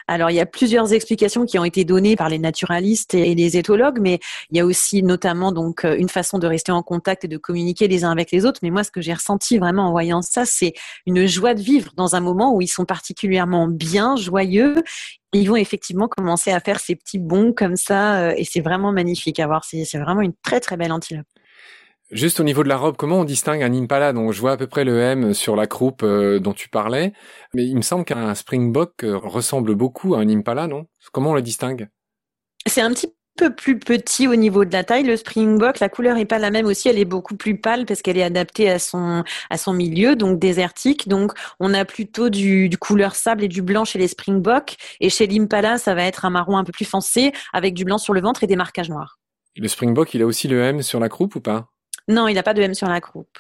[0.08, 3.56] alors il y a plusieurs explications qui ont été données par les naturalistes et les
[3.56, 7.24] éthologues, mais il y a aussi notamment donc euh, une façon de rester en contact
[7.24, 8.61] et de communiquer les uns avec les autres.
[8.62, 10.74] Mais moi, ce que j'ai ressenti vraiment en voyant ça, c'est
[11.06, 14.82] une joie de vivre dans un moment où ils sont particulièrement bien, joyeux
[15.32, 18.92] ils vont effectivement commencer à faire ces petits bons comme ça euh, et c'est vraiment
[18.92, 19.64] magnifique à voir.
[19.64, 21.26] C'est vraiment une très très belle antilope.
[22.12, 24.12] Juste au niveau de la robe, comment on distingue un impala?
[24.12, 27.14] Donc je vois à peu près le M sur la croupe euh, dont tu parlais,
[27.55, 30.85] mais il me semble qu'un springbok euh, ressemble beaucoup à un impala, non?
[31.11, 31.88] Comment on le distingue?
[32.66, 35.05] C'est un petit peu plus petit au niveau de la taille.
[35.05, 36.90] Le springbok, la couleur est pas la même aussi.
[36.90, 40.38] Elle est beaucoup plus pâle parce qu'elle est adaptée à son à son milieu, donc
[40.38, 41.09] désertique.
[41.09, 44.77] Donc on a plutôt du, du couleur sable et du blanc chez les springboks.
[45.01, 47.96] Et chez l'impala, ça va être un marron un peu plus foncé avec du blanc
[47.96, 49.18] sur le ventre et des marquages noirs.
[49.57, 51.68] Le springbok, il a aussi le M sur la croupe ou pas?
[52.08, 53.38] Non, il n'a pas de M sur la croupe.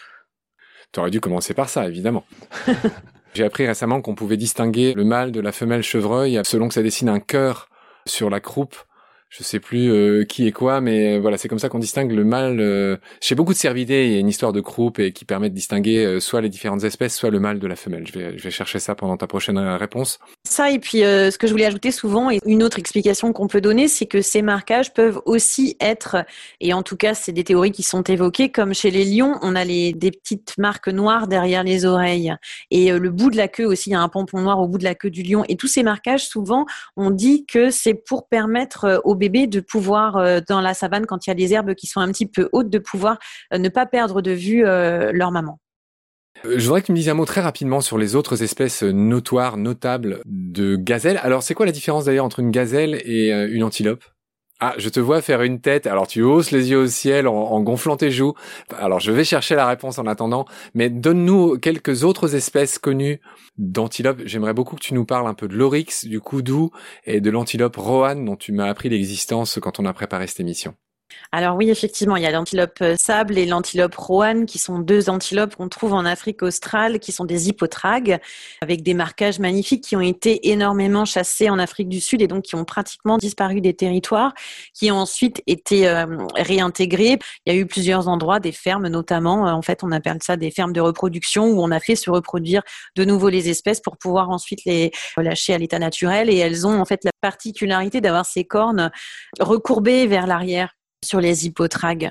[0.92, 2.24] Tu aurais dû commencer par ça, évidemment.
[3.34, 6.82] J'ai appris récemment qu'on pouvait distinguer le mâle de la femelle chevreuil selon que ça
[6.82, 7.68] dessine un cœur
[8.06, 8.76] sur la croupe
[9.32, 12.12] je sais plus euh, qui est quoi, mais euh, voilà, c'est comme ça qu'on distingue
[12.12, 12.60] le mâle.
[12.60, 12.98] Euh...
[13.22, 15.54] Chez beaucoup de cervidés, il y a une histoire de croupe et qui permet de
[15.54, 18.06] distinguer euh, soit les différentes espèces, soit le mâle de la femelle.
[18.06, 20.18] Je vais, chercher ça pendant ta prochaine réponse.
[20.44, 23.62] Ça et puis ce que je voulais ajouter souvent et une autre explication qu'on peut
[23.62, 26.26] donner, c'est que ces marquages peuvent aussi être,
[26.60, 29.56] et en tout cas c'est des théories qui sont évoquées, comme chez les lions, on
[29.56, 32.34] a les des petites marques noires derrière les oreilles
[32.70, 34.78] et le bout de la queue aussi, il y a un pompon noir au bout
[34.78, 36.66] de la queue du lion et tous ces marquages souvent
[36.96, 41.26] on dit que c'est pour permettre aux bébé de pouvoir, euh, dans la savane, quand
[41.26, 43.18] il y a des herbes qui sont un petit peu hautes, de pouvoir
[43.54, 45.60] euh, ne pas perdre de vue euh, leur maman.
[46.44, 49.56] Je voudrais que tu me dises un mot très rapidement sur les autres espèces notoires,
[49.56, 51.20] notables de gazelles.
[51.22, 54.02] Alors, c'est quoi la différence d'ailleurs entre une gazelle et une antilope?
[54.64, 55.88] Ah, je te vois faire une tête.
[55.88, 58.34] Alors tu hausses les yeux au ciel en, gonflant tes joues.
[58.78, 60.44] Alors je vais chercher la réponse en attendant.
[60.74, 63.20] Mais donne-nous quelques autres espèces connues
[63.58, 64.20] d'antilopes.
[64.24, 66.70] J'aimerais beaucoup que tu nous parles un peu de l'oryx, du koudou
[67.06, 70.76] et de l'antilope rohan dont tu m'as appris l'existence quand on a préparé cette émission.
[71.34, 75.08] Alors oui, effectivement, il y a l'antilope euh, sable et l'antilope roane, qui sont deux
[75.08, 78.18] antilopes qu'on trouve en Afrique australe, qui sont des hypotragues,
[78.60, 82.44] avec des marquages magnifiques, qui ont été énormément chassés en Afrique du Sud et donc
[82.44, 84.34] qui ont pratiquement disparu des territoires,
[84.74, 86.04] qui ont ensuite été euh,
[86.36, 87.18] réintégrés.
[87.46, 89.48] Il y a eu plusieurs endroits, des fermes notamment.
[89.48, 92.10] Euh, en fait, on appelle ça des fermes de reproduction où on a fait se
[92.10, 92.60] reproduire
[92.94, 96.28] de nouveau les espèces pour pouvoir ensuite les relâcher à l'état naturel.
[96.28, 98.90] Et elles ont en fait la particularité d'avoir ces cornes
[99.40, 102.10] recourbées vers l'arrière sur les hypotragues.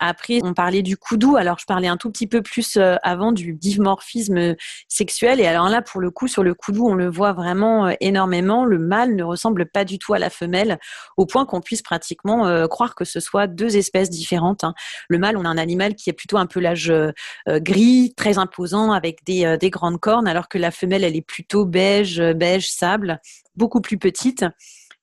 [0.00, 1.36] Après, on parlait du coudou.
[1.36, 4.54] Alors, je parlais un tout petit peu plus euh, avant du dimorphisme
[4.86, 5.40] sexuel.
[5.40, 8.64] Et alors là, pour le coup, sur le coudou, on le voit vraiment euh, énormément.
[8.64, 10.78] Le mâle ne ressemble pas du tout à la femelle,
[11.16, 14.62] au point qu'on puisse pratiquement euh, croire que ce soit deux espèces différentes.
[14.62, 14.74] Hein.
[15.08, 16.92] Le mâle, on a un animal qui est plutôt un pelage
[17.46, 21.64] gris, très imposant, avec des, des grandes cornes, alors que la femelle, elle est plutôt
[21.64, 23.20] beige, beige sable,
[23.56, 24.44] beaucoup plus petite.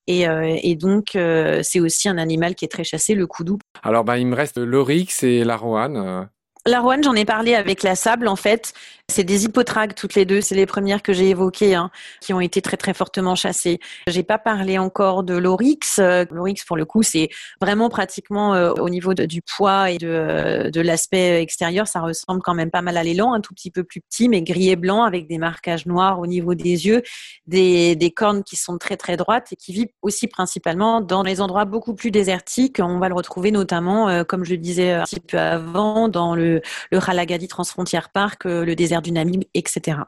[0.10, 3.60] Euh, et, donc, euh, c'est aussi un animal qui est très chassé, le coudou.
[3.84, 6.30] Alors, bah, il me reste l'oryx et la roane.
[6.68, 8.74] La roane, j'en ai parlé avec la sable, en fait.
[9.08, 10.41] C'est des hypotragues toutes les deux.
[10.41, 11.91] C'est les premières que j'ai évoquées, hein,
[12.22, 13.80] qui ont été très très fortement chassées.
[14.08, 16.00] J'ai pas parlé encore de l'oryx.
[16.00, 17.30] Euh, l'oryx, pour le coup, c'est
[17.62, 22.41] vraiment pratiquement euh, au niveau du poids et de, euh, de l'aspect extérieur, ça ressemble
[22.41, 24.76] quand même pas mal à l'élan, un tout petit peu plus petit, mais gris et
[24.76, 27.04] blanc avec des marquages noirs au niveau des yeux,
[27.46, 31.65] des, cornes qui sont très très droites et qui vivent aussi principalement dans les endroits
[31.65, 32.80] beaucoup plus désertiques.
[32.80, 36.98] On va le retrouver notamment, comme je disais un petit peu avant, dans le le,
[36.98, 39.99] Ralagadi Transfrontière Park, le désert du Namib, etc.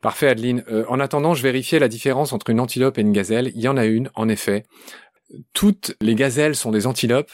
[0.00, 0.64] Parfait, Adeline.
[0.68, 3.50] Euh, en attendant, je vérifiais la différence entre une antilope et une gazelle.
[3.54, 4.64] Il y en a une, en effet.
[5.52, 7.32] Toutes les gazelles sont des antilopes,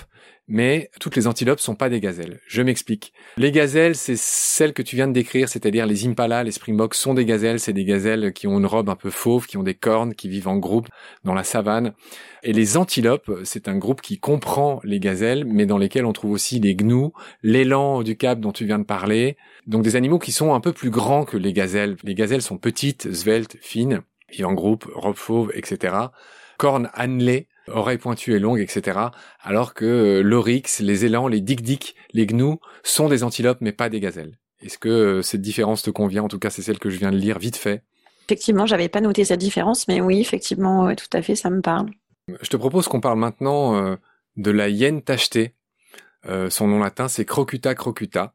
[0.49, 2.41] mais toutes les antilopes sont pas des gazelles.
[2.47, 3.13] Je m'explique.
[3.37, 7.15] Les gazelles, c'est celles que tu viens de décrire, c'est-à-dire les impalas, les springboks sont
[7.15, 9.75] des gazelles, c'est des gazelles qui ont une robe un peu fauve, qui ont des
[9.75, 10.89] cornes, qui vivent en groupe
[11.25, 11.93] dans la savane.
[12.43, 16.33] Et les antilopes, c'est un groupe qui comprend les gazelles, mais dans lesquels on trouve
[16.33, 19.37] aussi les gnous, l'élan du Cap dont tu viens de parler.
[19.67, 21.97] Donc des animaux qui sont un peu plus grands que les gazelles.
[22.03, 25.95] Les gazelles sont petites, sveltes, fines, et en groupe, robe fauve, etc.
[26.59, 28.99] Cornes annelées, oreilles pointues et longues, etc.
[29.41, 33.89] Alors que euh, l'oryx, les élans, les dik-dik, les gnous sont des antilopes mais pas
[33.89, 34.39] des gazelles.
[34.61, 36.25] Est-ce que euh, cette différence te convient?
[36.25, 37.83] En tout cas, c'est celle que je viens de lire vite fait.
[38.27, 41.91] Effectivement, j'avais pas noté cette différence, mais oui, effectivement, tout à fait, ça me parle.
[42.41, 43.97] Je te propose qu'on parle maintenant euh,
[44.37, 45.55] de la hyène tachetée.
[46.49, 48.35] son nom latin, c'est Crocuta crocuta,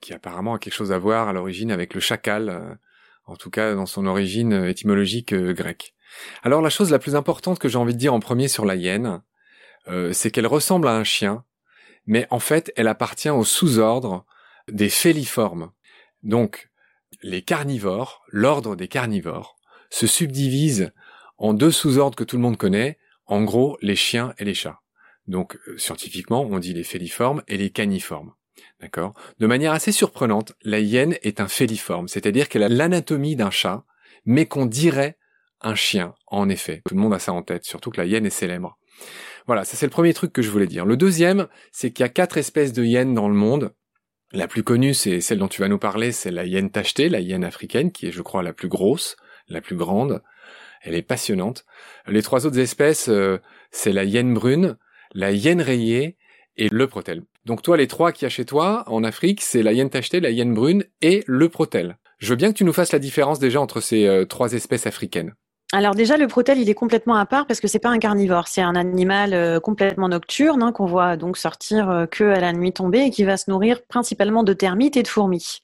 [0.00, 2.78] qui apparemment a quelque chose à voir à l'origine avec le chacal,
[3.26, 5.95] en tout cas dans son origine étymologique grecque.
[6.42, 8.76] Alors la chose la plus importante que j'ai envie de dire en premier sur la
[8.76, 9.22] hyène,
[9.88, 11.44] euh, c'est qu'elle ressemble à un chien,
[12.06, 14.24] mais en fait elle appartient au sous-ordre
[14.68, 15.72] des féliformes.
[16.22, 16.70] Donc
[17.22, 19.56] les carnivores, l'ordre des carnivores,
[19.90, 20.92] se subdivise
[21.38, 24.80] en deux sous-ordres que tout le monde connaît, en gros les chiens et les chats.
[25.26, 28.32] Donc euh, scientifiquement on dit les féliformes et les caniformes.
[28.80, 29.14] D'accord?
[29.38, 33.84] De manière assez surprenante, la hyène est un féliforme, c'est-à-dire qu'elle a l'anatomie d'un chat,
[34.24, 35.18] mais qu'on dirait
[35.60, 36.82] un chien, en effet.
[36.86, 38.78] Tout le monde a ça en tête, surtout que la hyène est célèbre.
[39.46, 40.84] Voilà, ça c'est le premier truc que je voulais dire.
[40.84, 43.72] Le deuxième, c'est qu'il y a quatre espèces de hyènes dans le monde.
[44.32, 47.20] La plus connue, c'est celle dont tu vas nous parler, c'est la hyène tachetée, la
[47.20, 49.16] hyène africaine, qui est, je crois, la plus grosse,
[49.48, 50.22] la plus grande.
[50.82, 51.64] Elle est passionnante.
[52.06, 53.38] Les trois autres espèces, euh,
[53.70, 54.76] c'est la hyène brune,
[55.14, 56.16] la hyène rayée
[56.56, 57.22] et le protel.
[57.44, 60.20] Donc toi, les trois qu'il y a chez toi, en Afrique, c'est la hyène tachetée,
[60.20, 61.96] la hyène brune et le protel.
[62.18, 64.86] Je veux bien que tu nous fasses la différence déjà entre ces euh, trois espèces
[64.86, 65.34] africaines.
[65.76, 68.48] Alors déjà, le protel, il est complètement à part parce que c'est pas un carnivore,
[68.48, 72.54] c'est un animal euh, complètement nocturne hein, qu'on voit donc sortir euh, que à la
[72.54, 75.60] nuit tombée et qui va se nourrir principalement de termites et de fourmis.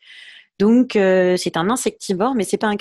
[0.58, 2.76] Donc euh, c'est un insectivore, mais c'est pas un,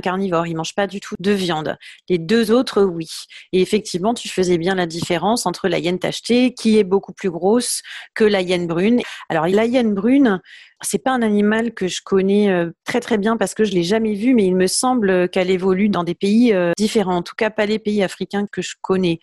[0.00, 0.46] carnivore.
[0.46, 1.76] Il mange pas du tout de viande.
[2.08, 3.08] Les deux autres, oui.
[3.52, 7.30] Et effectivement, tu faisais bien la différence entre la hyène tachetée, qui est beaucoup plus
[7.30, 7.82] grosse
[8.14, 9.00] que la hyène brune.
[9.28, 10.40] Alors la hyène brune,
[10.82, 13.82] c'est pas un animal que je connais euh, très très bien parce que je l'ai
[13.82, 17.16] jamais vu, mais il me semble qu'elle évolue dans des pays euh, différents.
[17.16, 19.18] En tout cas, pas les pays africains que je connais.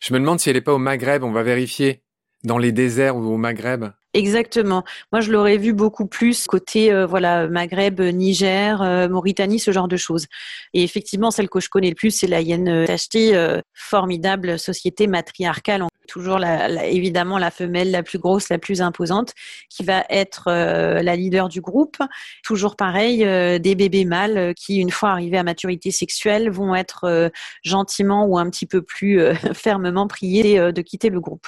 [0.00, 1.24] Je me demande si elle n'est pas au Maghreb.
[1.24, 2.02] On va vérifier.
[2.42, 3.90] Dans les déserts ou au Maghreb.
[4.12, 4.82] Exactement.
[5.12, 9.96] Moi, je l'aurais vu beaucoup plus côté euh, voilà Maghreb, Niger, Mauritanie, ce genre de
[9.96, 10.26] choses.
[10.74, 12.42] Et effectivement, celle que je connais le plus, c'est la
[12.86, 19.32] tachetée, formidable société matriarcale toujours évidemment la femelle la plus grosse, la plus imposante,
[19.68, 21.96] qui va être euh, la leader du groupe.
[22.42, 26.74] Toujours pareil, euh, des bébés mâles euh, qui, une fois arrivés à maturité sexuelle, vont
[26.74, 27.30] être
[27.62, 29.20] gentiment ou un petit peu plus
[29.54, 31.46] fermement priés de quitter le groupe.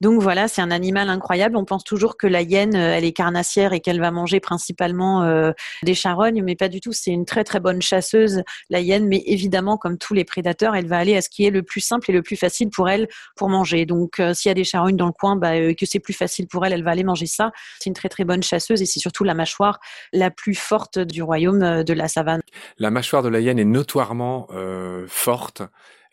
[0.00, 1.56] Donc voilà, c'est un animal incroyable.
[1.56, 5.94] On pense toujours que la hyène, elle est carnassière et qu'elle va manger principalement des
[5.94, 6.92] charognes, mais pas du tout.
[6.92, 10.86] C'est une très très bonne chasseuse, la hyène, mais évidemment, comme tous les prédateurs, elle
[10.86, 13.08] va aller à ce qui est le plus simple et le plus facile pour elle
[13.36, 13.86] pour manger.
[13.86, 14.01] Donc,
[14.34, 16.72] s'il y a des charognes dans le coin, bah, que c'est plus facile pour elle,
[16.72, 17.52] elle va aller manger ça.
[17.78, 19.80] C'est une très très bonne chasseuse et c'est surtout la mâchoire
[20.12, 22.40] la plus forte du royaume de la savane.
[22.78, 24.48] La mâchoire de la hyène est notoirement
[25.08, 25.62] forte.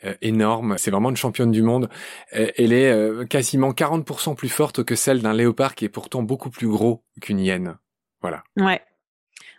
[0.06, 0.76] Euh, énorme.
[0.78, 1.90] C'est vraiment une championne du monde.
[2.34, 6.24] Euh, elle est euh, quasiment 40% plus forte que celle d'un léopard qui est pourtant
[6.24, 7.78] beaucoup plus gros qu'une hyène.
[8.22, 8.44] Voilà.
[8.56, 8.82] Ouais.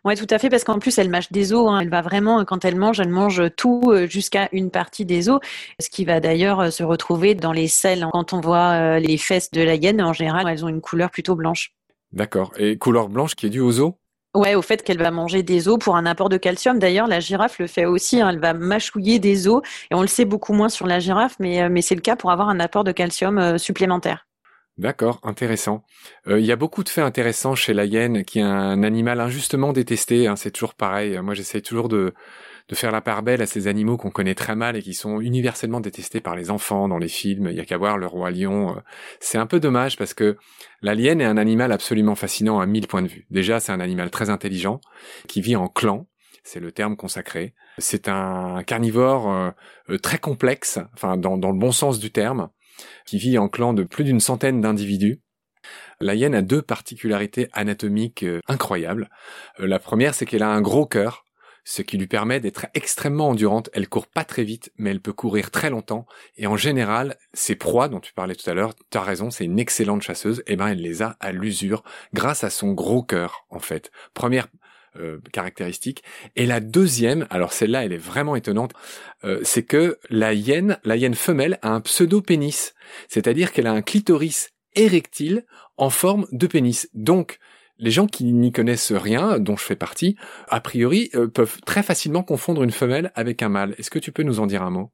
[0.04, 1.68] Ouais, tout à fait, parce qu'en plus, elle mâche des os.
[1.68, 1.80] Hein.
[1.80, 5.40] Elle va vraiment, quand elle mange, elle mange tout jusqu'à une partie des os,
[5.78, 8.06] ce qui va d'ailleurs se retrouver dans les selles.
[8.12, 11.34] Quand on voit les fesses de la hyène, en général, elles ont une couleur plutôt
[11.34, 11.72] blanche.
[12.12, 12.52] D'accord.
[12.58, 13.92] Et couleur blanche qui est due aux os?
[14.34, 16.78] Ouais, au fait qu'elle va manger des os pour un apport de calcium.
[16.78, 18.20] D'ailleurs, la girafe le fait aussi.
[18.20, 18.30] Hein.
[18.30, 19.60] Elle va mâchouiller des os,
[19.90, 22.14] et on le sait beaucoup moins sur la girafe, mais, euh, mais c'est le cas
[22.14, 24.28] pour avoir un apport de calcium euh, supplémentaire.
[24.80, 25.84] D'accord, intéressant.
[26.26, 29.20] Euh, il y a beaucoup de faits intéressants chez la hyène, qui est un animal
[29.20, 30.26] injustement détesté.
[30.26, 31.18] Hein, c'est toujours pareil.
[31.20, 32.14] Moi, j'essaie toujours de,
[32.72, 35.80] faire la part belle à ces animaux qu'on connaît très mal et qui sont universellement
[35.80, 37.48] détestés par les enfants dans les films.
[37.50, 38.70] Il y a qu'à voir le roi lion.
[38.70, 38.80] Euh.
[39.20, 40.38] C'est un peu dommage parce que
[40.80, 43.26] la lienne est un animal absolument fascinant à mille points de vue.
[43.28, 44.80] Déjà, c'est un animal très intelligent
[45.28, 46.06] qui vit en clan.
[46.42, 47.52] C'est le terme consacré.
[47.76, 49.50] C'est un carnivore euh,
[49.90, 52.48] euh, très complexe, enfin dans, dans le bon sens du terme,
[53.06, 55.20] qui vit en clan de plus d'une centaine d'individus.
[56.00, 59.10] La hyène a deux particularités anatomiques incroyables.
[59.58, 61.24] La première, c'est qu'elle a un gros cœur,
[61.64, 63.70] ce qui lui permet d'être extrêmement endurante.
[63.72, 66.06] Elle court pas très vite, mais elle peut courir très longtemps.
[66.36, 69.44] Et en général, ses proies dont tu parlais tout à l'heure, tu as raison, c'est
[69.44, 70.40] une excellente chasseuse.
[70.40, 71.82] Et eh ben, elle les a à l'usure
[72.14, 73.90] grâce à son gros cœur, en fait.
[74.14, 74.48] Première
[74.96, 76.02] euh, caractéristique.
[76.36, 78.72] Et la deuxième, alors celle-là, elle est vraiment étonnante,
[79.24, 82.74] euh, c'est que la hyène, la hyène femelle a un pseudo-pénis.
[83.08, 85.44] C'est-à-dire qu'elle a un clitoris érectile
[85.76, 86.88] en forme de pénis.
[86.94, 87.38] Donc,
[87.78, 90.16] les gens qui n'y connaissent rien, dont je fais partie,
[90.48, 93.74] a priori, euh, peuvent très facilement confondre une femelle avec un mâle.
[93.78, 94.92] Est-ce que tu peux nous en dire un mot?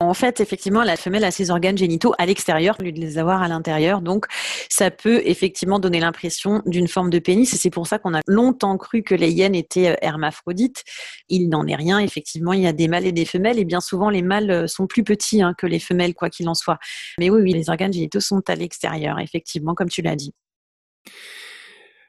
[0.00, 3.18] En fait, effectivement, la femelle a ses organes génitaux à l'extérieur, au lieu de les
[3.18, 4.00] avoir à l'intérieur.
[4.00, 4.26] Donc,
[4.68, 7.52] ça peut effectivement donner l'impression d'une forme de pénis.
[7.52, 10.84] Et c'est pour ça qu'on a longtemps cru que les hyènes étaient euh, hermaphrodites.
[11.28, 11.98] Il n'en est rien.
[11.98, 13.58] Effectivement, il y a des mâles et des femelles.
[13.58, 16.48] Et bien souvent, les mâles euh, sont plus petits hein, que les femelles, quoi qu'il
[16.48, 16.78] en soit.
[17.18, 20.32] Mais oui, oui, les organes génitaux sont à l'extérieur, effectivement, comme tu l'as dit.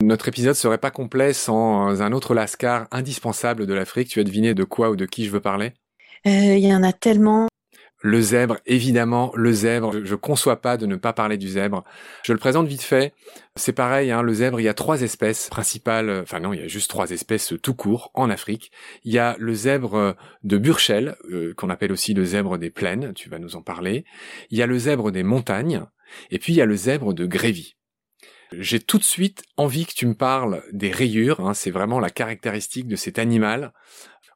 [0.04, 4.10] Notre épisode serait pas complet sans un autre lascar indispensable de l'Afrique.
[4.10, 5.74] Tu as deviné de quoi ou de qui je veux parler?
[6.28, 7.49] Euh, Il y en a tellement.
[8.02, 10.06] Le zèbre, évidemment, le zèbre.
[10.06, 11.84] Je conçois pas de ne pas parler du zèbre.
[12.24, 13.14] Je le présente vite fait.
[13.56, 16.22] C'est pareil, hein, le zèbre, il y a trois espèces principales.
[16.22, 18.72] Enfin non, il y a juste trois espèces tout court en Afrique.
[19.04, 23.14] Il y a le zèbre de Burchell, euh, qu'on appelle aussi le zèbre des plaines.
[23.14, 24.06] Tu vas nous en parler.
[24.50, 25.84] Il y a le zèbre des montagnes.
[26.32, 27.76] Et puis il y a le zèbre de Grévy.
[28.52, 31.40] J'ai tout de suite envie que tu me parles des rayures.
[31.40, 33.74] Hein, c'est vraiment la caractéristique de cet animal.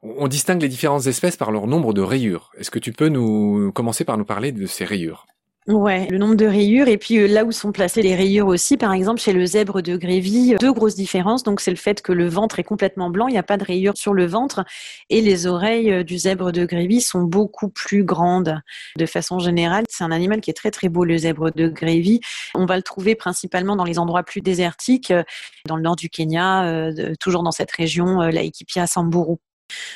[0.03, 2.51] On distingue les différentes espèces par leur nombre de rayures.
[2.57, 5.25] Est-ce que tu peux nous commencer par nous parler de ces rayures?
[5.67, 8.75] Ouais, le nombre de rayures et puis euh, là où sont placées les rayures aussi.
[8.75, 11.43] Par exemple, chez le zèbre de Grévy, deux grosses différences.
[11.43, 13.63] Donc, c'est le fait que le ventre est complètement blanc, il n'y a pas de
[13.63, 14.65] rayures sur le ventre
[15.09, 18.59] et les oreilles euh, du zèbre de Grévy sont beaucoup plus grandes.
[18.97, 22.19] De façon générale, c'est un animal qui est très très beau, le zèbre de Grévy.
[22.55, 25.23] On va le trouver principalement dans les endroits plus désertiques, euh,
[25.65, 26.89] dans le nord du Kenya,
[27.21, 29.37] toujours dans cette région, la Samburu.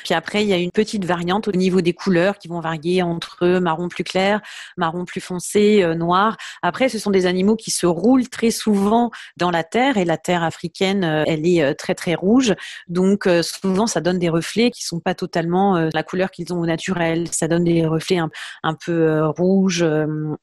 [0.04, 3.02] Puis après, il y a une petite variante au niveau des couleurs qui vont varier
[3.02, 4.40] entre marron plus clair,
[4.76, 6.36] marron plus foncé, euh, noir.
[6.62, 10.18] Après, ce sont des animaux qui se roulent très souvent dans la terre et la
[10.18, 12.54] terre africaine, euh, elle est euh, très très rouge.
[12.88, 16.66] Donc souvent, ça donne des reflets qui sont pas totalement la couleur qu'ils ont au
[16.66, 17.28] naturel.
[17.32, 18.30] Ça donne des reflets un,
[18.62, 19.84] un peu rouge,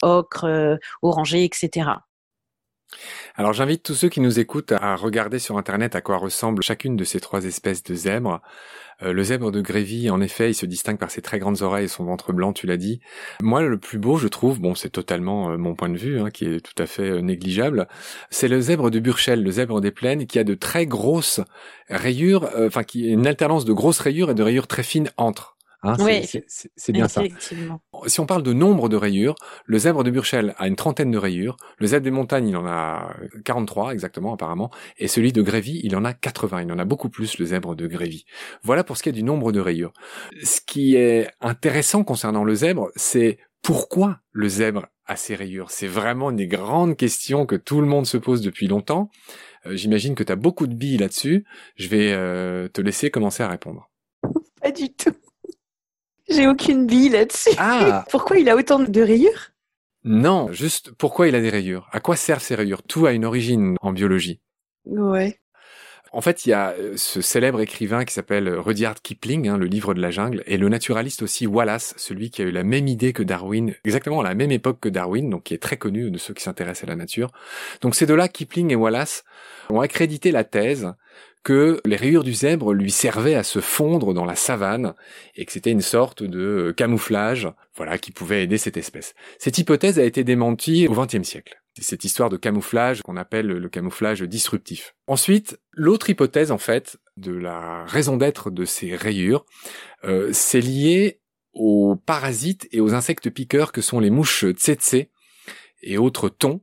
[0.01, 1.91] ocre, orangé, etc.
[3.35, 6.95] Alors j'invite tous ceux qui nous écoutent à regarder sur Internet à quoi ressemble chacune
[6.95, 8.41] de ces trois espèces de zèbres.
[9.03, 11.85] Euh, le zèbre de Grévy, en effet, il se distingue par ses très grandes oreilles
[11.85, 13.01] et son ventre blanc, tu l'as dit.
[13.41, 16.29] Moi, le plus beau, je trouve, bon, c'est totalement euh, mon point de vue, hein,
[16.29, 17.87] qui est tout à fait euh, négligeable,
[18.29, 21.41] c'est le zèbre de Burchell, le zèbre des plaines, qui a de très grosses
[21.89, 25.54] rayures, enfin, qui est une alternance de grosses rayures et de rayures très fines entre.
[25.85, 27.21] Hein, oui, c'est bien ça.
[28.07, 31.17] Si on parle de nombre de rayures, le zèbre de Burchell a une trentaine de
[31.19, 35.81] rayures, le zèbre des montagnes, il en a 43 exactement apparemment, et celui de Grévy,
[35.83, 38.25] il en a 80, il en a beaucoup plus le zèbre de Grévy.
[38.63, 39.93] Voilà pour ce qui est du nombre de rayures.
[40.43, 45.69] Ce qui est intéressant concernant le zèbre, c'est pourquoi le zèbre a ces rayures?
[45.69, 49.11] C'est vraiment une des grandes questions que tout le monde se pose depuis longtemps.
[49.65, 51.45] Euh, j'imagine que tu as beaucoup de billes là-dessus.
[51.75, 53.89] Je vais euh, te laisser commencer à répondre.
[54.61, 55.13] Pas du tout.
[56.29, 57.55] J'ai aucune bille là-dessus.
[57.57, 58.05] Ah.
[58.09, 59.51] Pourquoi il a autant de rayures?
[60.07, 61.89] Non, juste pourquoi il a des rayures?
[61.91, 62.83] À quoi servent ces rayures?
[62.83, 64.39] Tout a une origine en biologie.
[64.85, 65.39] Ouais.
[66.11, 69.65] En fait, il y a euh, ce célèbre écrivain qui s'appelle Rudyard Kipling, hein, le
[69.65, 72.87] livre de la jungle, et le naturaliste aussi Wallace, celui qui a eu la même
[72.87, 76.11] idée que Darwin, exactement à la même époque que Darwin, donc qui est très connu
[76.11, 77.31] de ceux qui s'intéressent à la nature.
[77.81, 79.23] Donc ces deux-là, Kipling et Wallace,
[79.69, 80.93] ont accrédité la thèse
[81.45, 84.95] que les rayures du zèbre lui servaient à se fondre dans la savane
[85.35, 89.13] et que c'était une sorte de camouflage, voilà, qui pouvait aider cette espèce.
[89.37, 91.61] Cette hypothèse a été démentie au XXe siècle.
[91.75, 94.95] C'est cette histoire de camouflage qu'on appelle le camouflage disruptif.
[95.05, 99.45] Ensuite, l'autre hypothèse, en fait, de la raison d'être de ces rayures,
[100.03, 101.21] euh, c'est lié
[101.53, 104.95] aux parasites et aux insectes piqueurs que sont les mouches tsetse
[105.83, 106.61] et autres thons,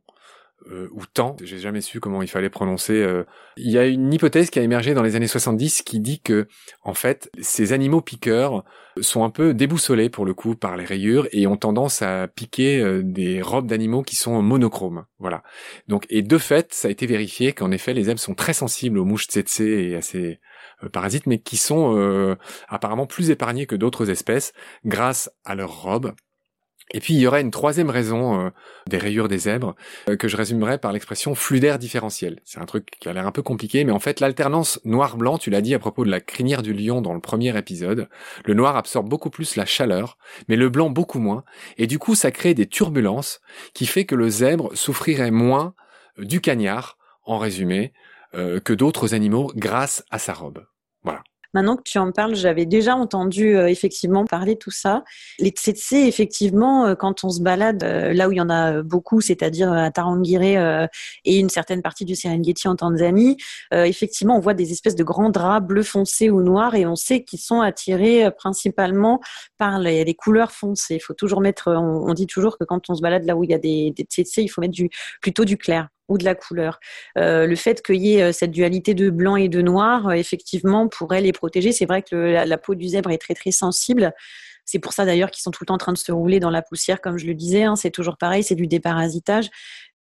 [0.70, 2.94] euh, ou temps, j'ai jamais su comment il fallait prononcer.
[2.94, 3.24] Euh.
[3.56, 6.46] Il y a une hypothèse qui a émergé dans les années 70 qui dit que,
[6.82, 8.64] en fait, ces animaux piqueurs
[9.00, 12.80] sont un peu déboussolés pour le coup par les rayures et ont tendance à piquer
[12.80, 15.04] euh, des robes d'animaux qui sont monochromes.
[15.18, 15.42] Voilà.
[15.88, 18.98] Donc, et de fait, ça a été vérifié qu'en effet, les zèbres sont très sensibles
[18.98, 20.40] aux mouches tsetse et à ces
[20.92, 22.36] parasites, mais qui sont
[22.68, 24.52] apparemment plus épargnés que d'autres espèces
[24.84, 26.12] grâce à leurs robes
[26.92, 28.50] et puis il y aurait une troisième raison euh,
[28.86, 29.74] des rayures des zèbres
[30.08, 32.40] euh, que je résumerais par l'expression fluidaire différentiel.
[32.44, 35.50] C'est un truc qui a l'air un peu compliqué, mais en fait l'alternance noir-blanc, tu
[35.50, 38.08] l'as dit à propos de la crinière du lion dans le premier épisode,
[38.44, 40.18] le noir absorbe beaucoup plus la chaleur,
[40.48, 41.44] mais le blanc beaucoup moins,
[41.78, 43.40] et du coup ça crée des turbulences
[43.74, 45.74] qui fait que le zèbre souffrirait moins
[46.18, 47.92] euh, du cagnard, en résumé,
[48.64, 50.64] que d'autres animaux grâce à sa robe.
[51.54, 55.04] Maintenant que tu en parles, j'avais déjà entendu euh, effectivement parler tout ça.
[55.38, 58.82] Les tsetse, effectivement, euh, quand on se balade euh, là où il y en a
[58.82, 63.36] beaucoup, c'est-à-dire à Tarangire et une certaine partie du Serengeti en Tanzanie,
[63.72, 67.22] effectivement, on voit des espèces de grands draps bleu foncé ou noirs et on sait
[67.24, 69.20] qu'ils sont attirés principalement
[69.58, 70.96] par les, couleurs foncées.
[70.96, 73.50] Il faut toujours mettre, on, dit toujours que quand on se balade là où il
[73.50, 74.90] y a des, des tsetse, il faut mettre du,
[75.20, 76.80] plutôt du clair ou de la couleur.
[77.18, 80.12] Euh, le fait qu'il y ait euh, cette dualité de blanc et de noir, euh,
[80.12, 81.72] effectivement, pourrait les protéger.
[81.72, 84.12] C'est vrai que la, peau du zèbre est très très sensible.
[84.64, 86.50] C'est pour ça d'ailleurs qu'ils sont tout le temps en train de se rouler dans
[86.50, 87.64] la poussière, comme je le disais.
[87.64, 87.76] Hein.
[87.76, 89.50] c'est toujours pareil, c'est du déparasitage.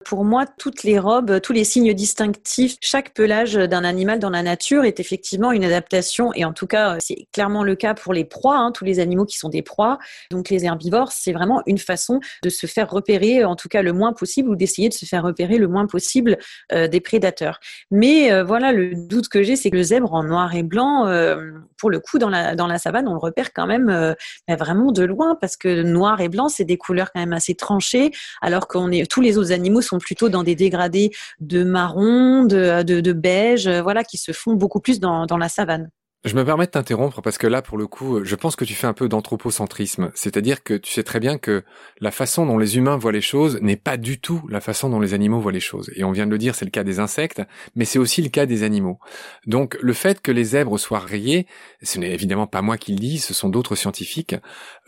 [0.06, 4.44] Pour moi, toutes les robes, tous les signes distinctifs, chaque pelage d'un animal dans la
[4.44, 6.34] nature est effectivement une adaptation.
[6.34, 9.26] Et en tout cas, c'est clairement le cas pour les proies, hein, tous les animaux
[9.26, 9.98] qui sont des proies.
[10.30, 13.94] Donc les herbivores, c'est vraiment une façon de se faire repérer, en tout cas le
[13.94, 16.38] moins possible, ou d'essayer de se faire repérer le moins possible
[16.72, 17.60] euh, des prédateurs.
[17.90, 21.08] Mais euh, voilà, le doute que j'ai, c'est que le zèbre en noir et blanc,
[21.08, 24.16] euh, pour le coup, dans la, dans la savane, on le repère quand même
[24.48, 27.56] bah, vraiment de loin, parce que noir et blanc, c'est des couleurs quand même assez
[27.56, 32.44] tranchées, alors qu'on est tous les autres animaux sont plutôt dans des dégradés de marron,
[32.44, 35.90] de, de, beige, euh, voilà, qui se font beaucoup plus dans la savane.
[36.24, 38.76] Je me permets de t'interrompre parce que là, pour le coup, je pense que tu
[38.76, 40.12] fais un peu d'anthropocentrisme.
[40.14, 41.64] C'est-à-dire que tu sais très bien que
[42.00, 45.00] la façon dont les humains voient les choses n'est pas du tout la façon dont
[45.00, 45.90] les animaux voient les choses.
[45.96, 47.42] Et on vient de le dire, c'est le cas des insectes,
[47.76, 49.00] mais c'est aussi le cas des animaux.
[49.48, 51.48] Donc, le fait que les zèbres soient rayés,
[51.82, 54.36] ce n'est évidemment pas moi qui le dis, ce sont d'autres scientifiques,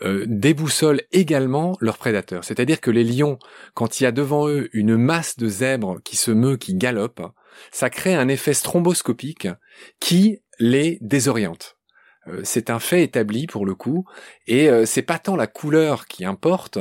[0.02, 2.44] euh, déboussole également leurs prédateurs.
[2.44, 3.40] C'est-à-dire que les lions,
[3.74, 7.20] quand il y a devant eux une masse de zèbres qui se meut, qui galope,
[7.70, 9.48] ça crée un effet stromboscopique
[10.00, 11.76] qui les désoriente.
[12.28, 14.04] Euh, c'est un fait établi pour le coup,
[14.46, 16.78] et euh, c'est pas tant la couleur qui importe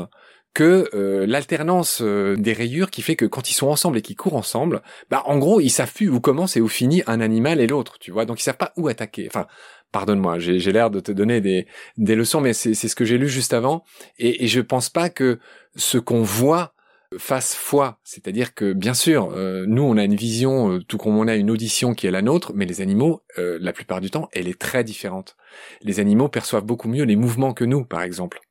[0.53, 4.35] que euh, l'alternance des rayures qui fait que quand ils sont ensemble et qu'ils courent
[4.35, 7.65] ensemble, bah en gros ils savent plus où commence et où finit un animal et
[7.65, 9.25] l'autre, tu vois, donc ils savent pas où attaquer.
[9.27, 9.47] Enfin,
[9.91, 11.65] pardonne-moi, j'ai l'air de te donner des,
[11.97, 13.83] des leçons, mais c'est ce que j'ai lu juste avant,
[14.19, 15.39] et, et je pense pas que
[15.75, 16.72] ce qu'on voit
[17.17, 21.17] face foi, c'est-à-dire que bien sûr, euh, nous on a une vision, euh, tout comme
[21.17, 24.09] on a une audition qui est la nôtre, mais les animaux, euh, la plupart du
[24.09, 25.35] temps, elle est très différente.
[25.81, 28.41] Les animaux perçoivent beaucoup mieux les mouvements que nous, par exemple.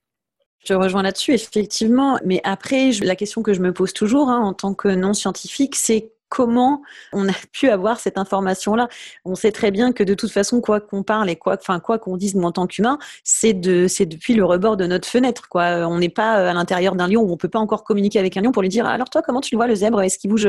[0.65, 2.19] Je rejoins là-dessus, effectivement.
[2.25, 5.75] Mais après, la question que je me pose toujours hein, en tant que non scientifique,
[5.75, 6.81] c'est comment
[7.13, 8.89] on a pu avoir cette information-là.
[9.27, 12.35] On sait très bien que de toute façon, quoi qu'on parle et quoi, qu'on dise
[12.39, 15.51] en tant qu'humain, c'est depuis le rebord de notre fenêtre.
[15.51, 15.87] Quoi.
[15.87, 18.35] On n'est pas euh, à l'intérieur d'un lion où on peut pas encore communiquer avec
[18.39, 20.01] un lion pour lui dire alors toi comment tu le vois le zèbre?
[20.01, 20.49] Est-ce qu'il bouge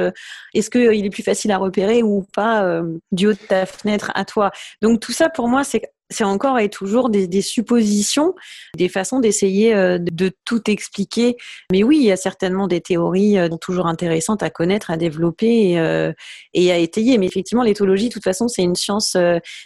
[0.53, 4.09] Est-ce qu'il est plus facile à repérer ou pas euh, du haut de ta fenêtre
[4.15, 4.51] à toi?
[4.81, 8.35] Donc tout ça pour moi c'est c'est encore et toujours des, suppositions,
[8.77, 11.35] des façons d'essayer euh, de, tout expliquer.
[11.71, 15.71] Mais oui, il y a certainement des théories euh, toujours intéressantes à connaître, à développer
[15.71, 16.13] et, euh,
[16.53, 17.17] et à étayer.
[17.17, 19.17] Mais effectivement, l'éthologie, de toute façon, c'est une science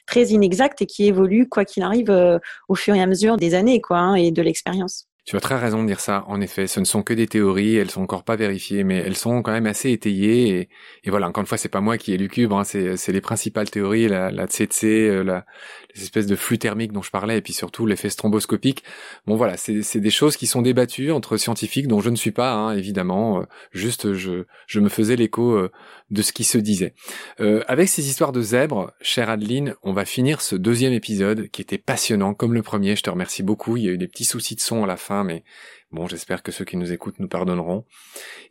[0.06, 3.82] très inexacte et qui évolue, quoi qu'il arrive, au fur et à mesure des années
[3.82, 5.07] quoi, hein, et de l'expérience.
[5.28, 6.24] Tu as très raison de dire ça.
[6.28, 9.18] En effet, ce ne sont que des théories, elles sont encore pas vérifiées, mais elles
[9.18, 10.70] sont quand même assez étayées.
[11.04, 13.70] Et, voilà, encore une fois, c'est pas moi qui ai lucubre, hein, c'est les principales
[13.70, 15.46] théories, la, la tsetse, euh, la,
[15.94, 18.86] les espèces de flux thermiques dont je parlais, et puis surtout l'effet stromboscopique.
[19.26, 22.54] Bon voilà, c'est des choses qui sont débattues entre scientifiques dont je ne suis pas,
[22.54, 23.42] hein, évidemment.
[23.42, 25.70] Euh, juste, je, je me faisais l'écho euh,
[26.10, 26.94] de ce qui se disait.
[27.38, 31.78] avec ces histoires de zèbres, chère Adeline, on va finir ce deuxième épisode qui était
[31.78, 32.96] passionnant, comme le premier.
[32.96, 33.76] Je te remercie beaucoup.
[33.76, 35.44] Il y a eu des petits soucis de son à la fin mais
[35.92, 37.86] bon, j'espère que ceux qui nous écoutent nous pardonneront.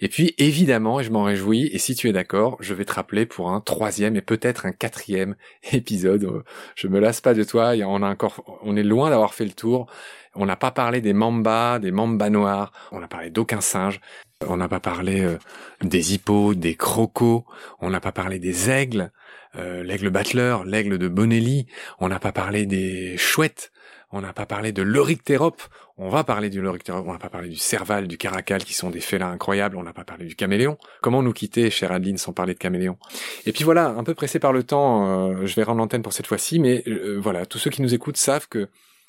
[0.01, 2.93] Et puis, évidemment, et je m'en réjouis, et si tu es d'accord, je vais te
[2.93, 5.37] rappeler pour un troisième et peut-être un quatrième
[5.73, 6.45] épisode.
[6.75, 9.53] Je me lasse pas de toi, on a encore, on est loin d'avoir fait le
[9.53, 9.87] tour.
[10.35, 14.01] On n'a pas parlé des mambas, des mambas noirs, on n'a parlé d'aucun singe.
[14.47, 15.39] On n'a pas parlé euh,
[15.83, 17.45] des hippos, des crocos,
[17.81, 19.11] on n'a pas parlé des aigles,
[19.57, 21.67] euh, l'aigle battleur, l'aigle de Bonelli,
[22.01, 23.73] on n'a pas parlé des chouettes,
[24.11, 25.63] on n'a pas parlé de l'Oryctérope,
[25.97, 29.01] on va parler du on n'a pas parlé du Serval, du Caracal, qui sont des
[29.01, 30.79] félins incroyables, on n'a pas parlé du caméléon.
[31.03, 32.99] Comment nous quitter, chère Adeline, sans parler de caméléon?
[33.47, 36.13] Et puis voilà, un peu pressé par le temps, euh, je vais rendre l'antenne pour
[36.13, 38.69] cette fois-ci, mais euh, voilà, tous ceux qui nous écoutent savent que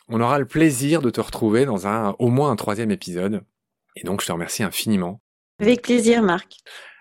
[0.09, 3.41] on aura le plaisir de te retrouver dans un, au moins un troisième épisode.
[3.95, 5.21] Et donc, je te remercie infiniment.
[5.59, 6.57] Avec plaisir, Marc.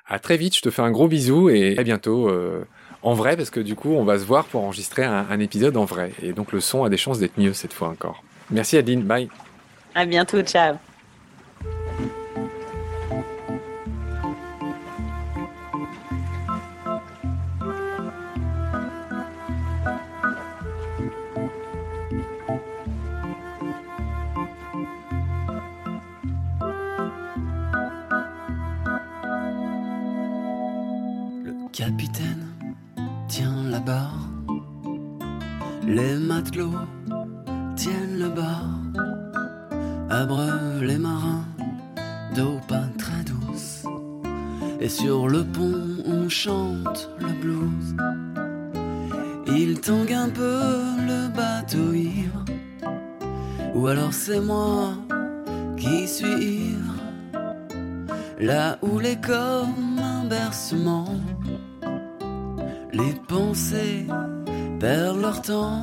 [0.06, 2.64] À très vite, je te fais un gros bisou et à bientôt euh,
[3.06, 5.84] en vrai, parce que du coup, on va se voir pour enregistrer un, épisode en
[5.84, 6.10] vrai.
[6.24, 8.24] Et donc, le son a des chances d'être mieux cette fois encore.
[8.50, 9.28] Merci Adeline, bye.
[9.94, 10.74] À bientôt, ciao.
[35.96, 36.84] Les matelots
[37.74, 38.68] tiennent le bar
[40.10, 41.46] abreuvent les marins
[42.34, 43.84] d'eau pas très douce.
[44.78, 47.88] Et sur le pont, on chante le blues.
[49.46, 50.60] Il tangue un peu
[51.10, 52.44] le bateau ivre.
[53.74, 54.92] Ou alors c'est moi
[55.78, 56.94] qui suis ivre.
[58.38, 61.08] Là où les comme un bercement,
[62.92, 64.06] les pensées
[64.78, 65.82] perdent leur temps.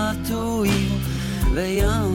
[1.53, 2.10] veillant